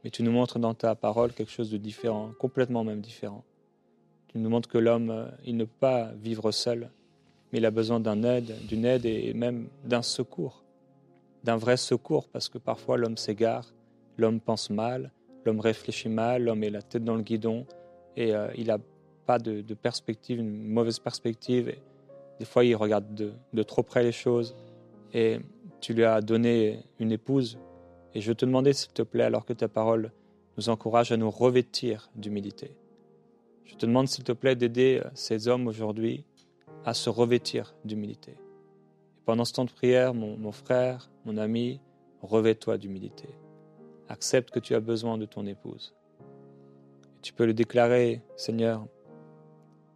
Mais 0.03 0.11
tu 0.11 0.23
nous 0.23 0.33
montres 0.33 0.59
dans 0.59 0.75
ta 0.75 0.95
parole 0.95 1.33
quelque 1.33 1.51
chose 1.51 1.71
de 1.71 1.77
différent, 1.77 2.31
complètement 2.39 2.85
même 2.85 3.01
différent. 3.01 3.45
Tu 4.29 4.39
nous 4.39 4.49
montres 4.49 4.69
que 4.69 4.79
l'homme, 4.79 5.11
euh, 5.11 5.27
il 5.45 5.57
ne 5.57 5.65
peut 5.65 5.71
pas 5.81 6.13
vivre 6.21 6.53
seul, 6.53 6.91
mais 7.53 7.59
il 7.59 7.67
a 7.67 7.71
besoin 7.71 8.01
d'un 8.01 8.23
aide, 8.23 8.55
d'une 8.67 8.85
aide 8.85 9.05
et 9.05 9.35
même 9.35 9.69
d'un 9.85 10.03
secours, 10.03 10.65
d'un 11.45 11.57
vrai 11.57 11.77
secours, 11.77 12.29
parce 12.29 12.49
que 12.49 12.59
parfois 12.59 12.97
l'homme 12.97 13.17
s'égare, 13.17 13.75
l'homme 14.17 14.41
pense 14.41 14.71
mal, 14.71 15.11
l'homme 15.45 15.61
réfléchit 15.61 16.09
mal, 16.09 16.45
l'homme 16.45 16.63
est 16.63 16.71
la 16.71 16.83
tête 16.83 17.05
dans 17.05 17.17
le 17.17 17.23
guidon 17.23 17.67
et 18.17 18.35
euh, 18.35 18.49
il 18.57 18.69
n'a 18.69 18.79
pas 19.27 19.39
de, 19.39 19.63
perspective, 19.75 20.39
une 20.39 20.65
mauvaise 20.65 20.99
perspective. 20.99 21.69
Et 21.69 21.79
des 22.39 22.45
fois, 22.45 22.65
il 22.65 22.75
regarde 22.75 23.15
de, 23.15 23.33
de 23.53 23.63
trop 23.63 23.83
près 23.83 24.03
les 24.03 24.13
choses 24.13 24.57
et 25.13 25.39
tu 25.81 25.95
lui 25.95 26.05
as 26.05 26.21
donné 26.21 26.81
une 26.99 27.13
épouse. 27.13 27.59
Et 28.15 28.21
je 28.21 28.33
te 28.33 28.45
demandais, 28.45 28.73
s'il 28.73 28.93
te 28.93 29.03
plaît, 29.03 29.25
alors 29.25 29.45
que 29.45 29.53
ta 29.53 29.69
parole 29.69 30.13
nous 30.57 30.69
encourage 30.69 31.13
à 31.13 31.17
nous 31.17 31.31
revêtir 31.31 32.11
d'humilité. 32.17 32.77
Je 33.65 33.77
te 33.77 33.87
demande, 33.87 34.09
s'il 34.09 34.25
te 34.25 34.33
plaît, 34.33 34.57
d'aider 34.57 35.03
ces 35.15 35.47
hommes 35.49 35.69
aujourd'hui 35.69 36.25
à 36.85 36.95
se 36.95 37.09
revêtir 37.09 37.75
d'humilité. 37.85 38.37
Pendant 39.25 39.45
ce 39.45 39.53
temps 39.53 39.65
de 39.65 39.71
prière, 39.71 40.13
mon, 40.13 40.37
mon 40.37 40.51
frère, 40.51 41.11
mon 41.25 41.37
ami, 41.37 41.81
revêt-toi 42.23 42.79
d'humilité. 42.79 43.29
Accepte 44.09 44.51
que 44.51 44.59
tu 44.59 44.75
as 44.75 44.81
besoin 44.81 45.19
de 45.19 45.25
ton 45.25 45.47
épouse. 45.47 45.95
Et 47.17 47.21
tu 47.23 47.33
peux 47.33 47.47
le 47.47 47.55
déclarer, 47.55 48.23
Seigneur, 48.37 48.87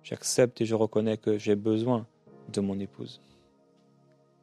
j'accepte 0.03 0.61
et 0.61 0.67
je 0.67 0.75
reconnais 0.75 1.17
que 1.17 1.37
j'ai 1.37 1.57
besoin 1.57 2.07
de 2.53 2.61
mon 2.61 2.79
épouse. 2.79 3.21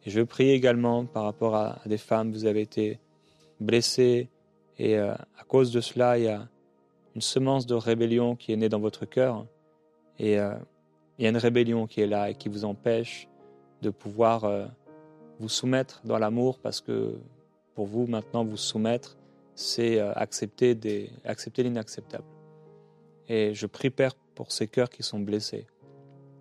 Et 0.03 0.09
je 0.09 0.21
prie 0.21 0.49
également 0.49 1.05
par 1.05 1.23
rapport 1.23 1.55
à, 1.55 1.79
à 1.83 1.87
des 1.87 1.97
femmes, 1.97 2.31
vous 2.31 2.45
avez 2.45 2.61
été 2.61 2.99
blessées 3.61 4.29
et 4.77 4.97
euh, 4.97 5.13
à 5.37 5.43
cause 5.47 5.71
de 5.71 5.79
cela, 5.79 6.17
il 6.17 6.25
y 6.25 6.27
a 6.27 6.49
une 7.15 7.21
semence 7.21 7.65
de 7.65 7.75
rébellion 7.75 8.35
qui 8.35 8.51
est 8.51 8.57
née 8.57 8.69
dans 8.69 8.79
votre 8.79 9.05
cœur 9.05 9.45
et 10.17 10.39
euh, 10.39 10.55
il 11.17 11.23
y 11.23 11.27
a 11.27 11.29
une 11.29 11.37
rébellion 11.37 11.87
qui 11.87 12.01
est 12.01 12.07
là 12.07 12.29
et 12.29 12.35
qui 12.35 12.49
vous 12.49 12.65
empêche 12.65 13.27
de 13.81 13.89
pouvoir 13.89 14.45
euh, 14.45 14.65
vous 15.39 15.49
soumettre 15.49 16.01
dans 16.03 16.17
l'amour 16.17 16.59
parce 16.59 16.81
que 16.81 17.15
pour 17.75 17.85
vous 17.85 18.07
maintenant 18.07 18.43
vous 18.43 18.57
soumettre, 18.57 19.17
c'est 19.53 19.99
accepter, 19.99 21.11
accepter 21.23 21.63
l'inacceptable. 21.63 22.25
Et 23.27 23.53
je 23.53 23.67
prie 23.67 23.89
Père 23.89 24.15
pour 24.33 24.51
ces 24.51 24.67
cœurs 24.67 24.89
qui 24.89 25.03
sont 25.03 25.19
blessés. 25.19 25.67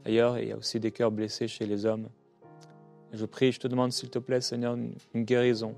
D'ailleurs, 0.04 0.38
il 0.38 0.48
y 0.48 0.52
a 0.52 0.56
aussi 0.56 0.80
des 0.80 0.90
cœurs 0.90 1.10
blessés 1.10 1.48
chez 1.48 1.66
les 1.66 1.86
hommes. 1.86 2.08
Je 3.12 3.26
prie, 3.26 3.52
je 3.52 3.60
te 3.60 3.68
demande 3.68 3.92
s'il 3.92 4.10
te 4.10 4.18
plaît, 4.18 4.40
Seigneur, 4.40 4.76
une 5.14 5.24
guérison 5.24 5.74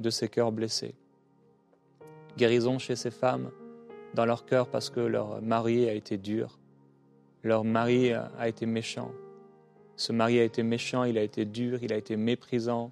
de 0.00 0.10
ces 0.10 0.28
cœurs 0.28 0.52
blessés. 0.52 0.94
Guérison 2.36 2.78
chez 2.78 2.96
ces 2.96 3.10
femmes 3.10 3.50
dans 4.14 4.24
leur 4.24 4.44
cœur 4.44 4.68
parce 4.68 4.90
que 4.90 5.00
leur 5.00 5.40
mari 5.42 5.88
a 5.88 5.92
été 5.92 6.16
dur, 6.16 6.58
leur 7.42 7.64
mari 7.64 8.12
a 8.12 8.48
été 8.48 8.66
méchant. 8.66 9.12
Ce 9.96 10.12
mari 10.12 10.38
a 10.40 10.44
été 10.44 10.62
méchant, 10.62 11.04
il 11.04 11.18
a 11.18 11.22
été 11.22 11.44
dur, 11.44 11.82
il 11.82 11.92
a 11.92 11.96
été 11.96 12.16
méprisant, 12.16 12.90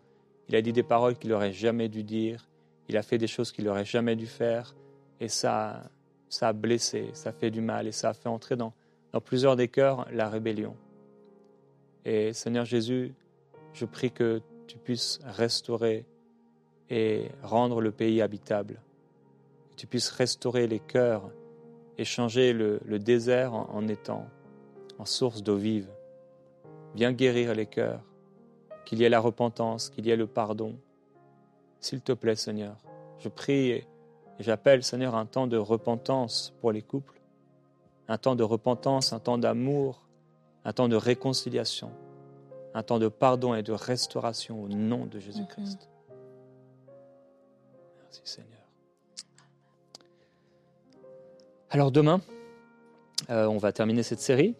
il 0.48 0.56
a 0.56 0.62
dit 0.62 0.72
des 0.72 0.82
paroles 0.82 1.16
qu'il 1.16 1.30
n'aurait 1.30 1.52
jamais 1.52 1.88
dû 1.88 2.02
dire, 2.02 2.48
il 2.88 2.96
a 2.96 3.02
fait 3.02 3.18
des 3.18 3.26
choses 3.26 3.52
qu'il 3.52 3.64
n'aurait 3.64 3.84
jamais 3.84 4.16
dû 4.16 4.26
faire, 4.26 4.74
et 5.20 5.28
ça, 5.28 5.90
ça 6.28 6.48
a 6.48 6.52
blessé, 6.52 7.10
ça 7.14 7.32
fait 7.32 7.50
du 7.50 7.60
mal, 7.60 7.86
et 7.86 7.92
ça 7.92 8.10
a 8.10 8.14
fait 8.14 8.28
entrer 8.28 8.56
dans, 8.56 8.72
dans 9.12 9.20
plusieurs 9.20 9.56
des 9.56 9.68
cœurs 9.68 10.06
la 10.12 10.28
rébellion. 10.28 10.76
Et 12.04 12.32
Seigneur 12.32 12.64
Jésus, 12.64 13.12
je 13.72 13.84
prie 13.84 14.10
que 14.10 14.40
tu 14.66 14.78
puisses 14.78 15.20
restaurer 15.24 16.04
et 16.90 17.30
rendre 17.42 17.80
le 17.80 17.90
pays 17.90 18.22
habitable, 18.22 18.80
que 19.70 19.76
tu 19.76 19.86
puisses 19.86 20.10
restaurer 20.10 20.66
les 20.66 20.80
cœurs 20.80 21.30
et 21.98 22.04
changer 22.04 22.52
le, 22.52 22.80
le 22.84 22.98
désert 22.98 23.54
en, 23.54 23.68
en 23.70 23.88
étang, 23.88 24.26
en 24.98 25.04
source 25.04 25.42
d'eau 25.42 25.56
vive. 25.56 25.88
Viens 26.94 27.12
guérir 27.12 27.54
les 27.54 27.66
cœurs, 27.66 28.02
qu'il 28.84 29.00
y 29.00 29.04
ait 29.04 29.08
la 29.08 29.20
repentance, 29.20 29.90
qu'il 29.90 30.06
y 30.06 30.10
ait 30.10 30.16
le 30.16 30.26
pardon. 30.26 30.76
S'il 31.80 32.00
te 32.00 32.12
plaît, 32.12 32.36
Seigneur, 32.36 32.76
je 33.18 33.28
prie 33.28 33.70
et 33.70 33.86
j'appelle, 34.38 34.82
Seigneur, 34.82 35.14
un 35.14 35.26
temps 35.26 35.46
de 35.46 35.58
repentance 35.58 36.54
pour 36.60 36.72
les 36.72 36.82
couples, 36.82 37.20
un 38.08 38.16
temps 38.18 38.36
de 38.36 38.44
repentance, 38.44 39.12
un 39.12 39.20
temps 39.20 39.38
d'amour, 39.38 40.06
un 40.64 40.72
temps 40.72 40.88
de 40.88 40.96
réconciliation 40.96 41.92
un 42.74 42.82
temps 42.82 42.98
de 42.98 43.08
pardon 43.08 43.54
et 43.54 43.62
de 43.62 43.72
restauration 43.72 44.62
au 44.62 44.68
nom 44.68 45.06
de 45.06 45.18
Jésus-Christ. 45.18 45.80
Mm 45.80 45.84
-hmm. 45.84 45.97
Merci 48.08 48.22
Seigneur. 48.24 48.58
Alors 51.70 51.92
demain, 51.92 52.22
euh, 53.28 53.46
on 53.46 53.58
va 53.58 53.72
terminer 53.72 54.02
cette 54.02 54.20
série 54.20 54.54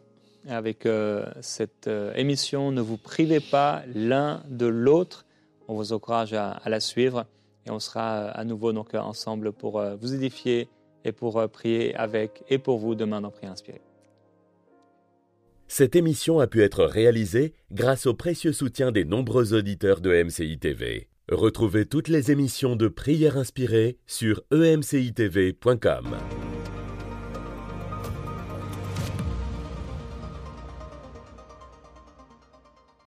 avec 0.47 0.85
euh, 0.85 1.25
cette 1.41 1.89
euh, 1.89 2.13
émission. 2.15 2.73
Ne 2.73 2.83
vous 2.83 2.99
privez 2.99 3.41
pas 3.41 3.83
l'un 3.95 4.43
de 4.49 4.67
l'autre. 4.67 5.25
On 5.69 5.75
vous 5.75 5.95
encourage 5.95 6.35
à, 6.35 6.51
à, 6.51 6.69
la 6.69 6.81
suivre 6.81 7.25
et 7.67 7.71
on 7.71 7.79
sera 7.79 8.29
à 8.29 8.45
nouveau 8.45 8.73
donc 8.73 8.95
ensemble 8.95 9.53
pour 9.53 9.83
vous 10.01 10.15
édifier 10.15 10.69
et 11.05 11.13
pour 11.13 11.47
prier 11.51 11.95
avec 11.95 12.43
et 12.49 12.59
pour 12.59 12.79
vous 12.79 12.95
demain 12.95 13.21
dans 13.21 13.31
Prière 13.31 13.53
Inspirée. 13.53 13.83
Cette 15.67 15.97
émission 15.97 16.41
a 16.41 16.47
pu 16.47 16.63
être 16.63 16.85
réalisée 16.85 17.53
grâce 17.71 18.07
au 18.07 18.15
précieux 18.15 18.53
soutien 18.53 18.91
des 18.93 19.05
nombreux 19.05 19.53
auditeurs 19.53 20.01
de 20.01 20.23
MCI 20.23 20.59
TV. 20.59 21.08
Retrouvez 21.31 21.85
toutes 21.85 22.09
les 22.09 22.31
émissions 22.31 22.75
de 22.75 22.89
prières 22.89 23.37
inspirées 23.37 23.99
sur 24.07 24.41
emcitv.com. 24.51 26.17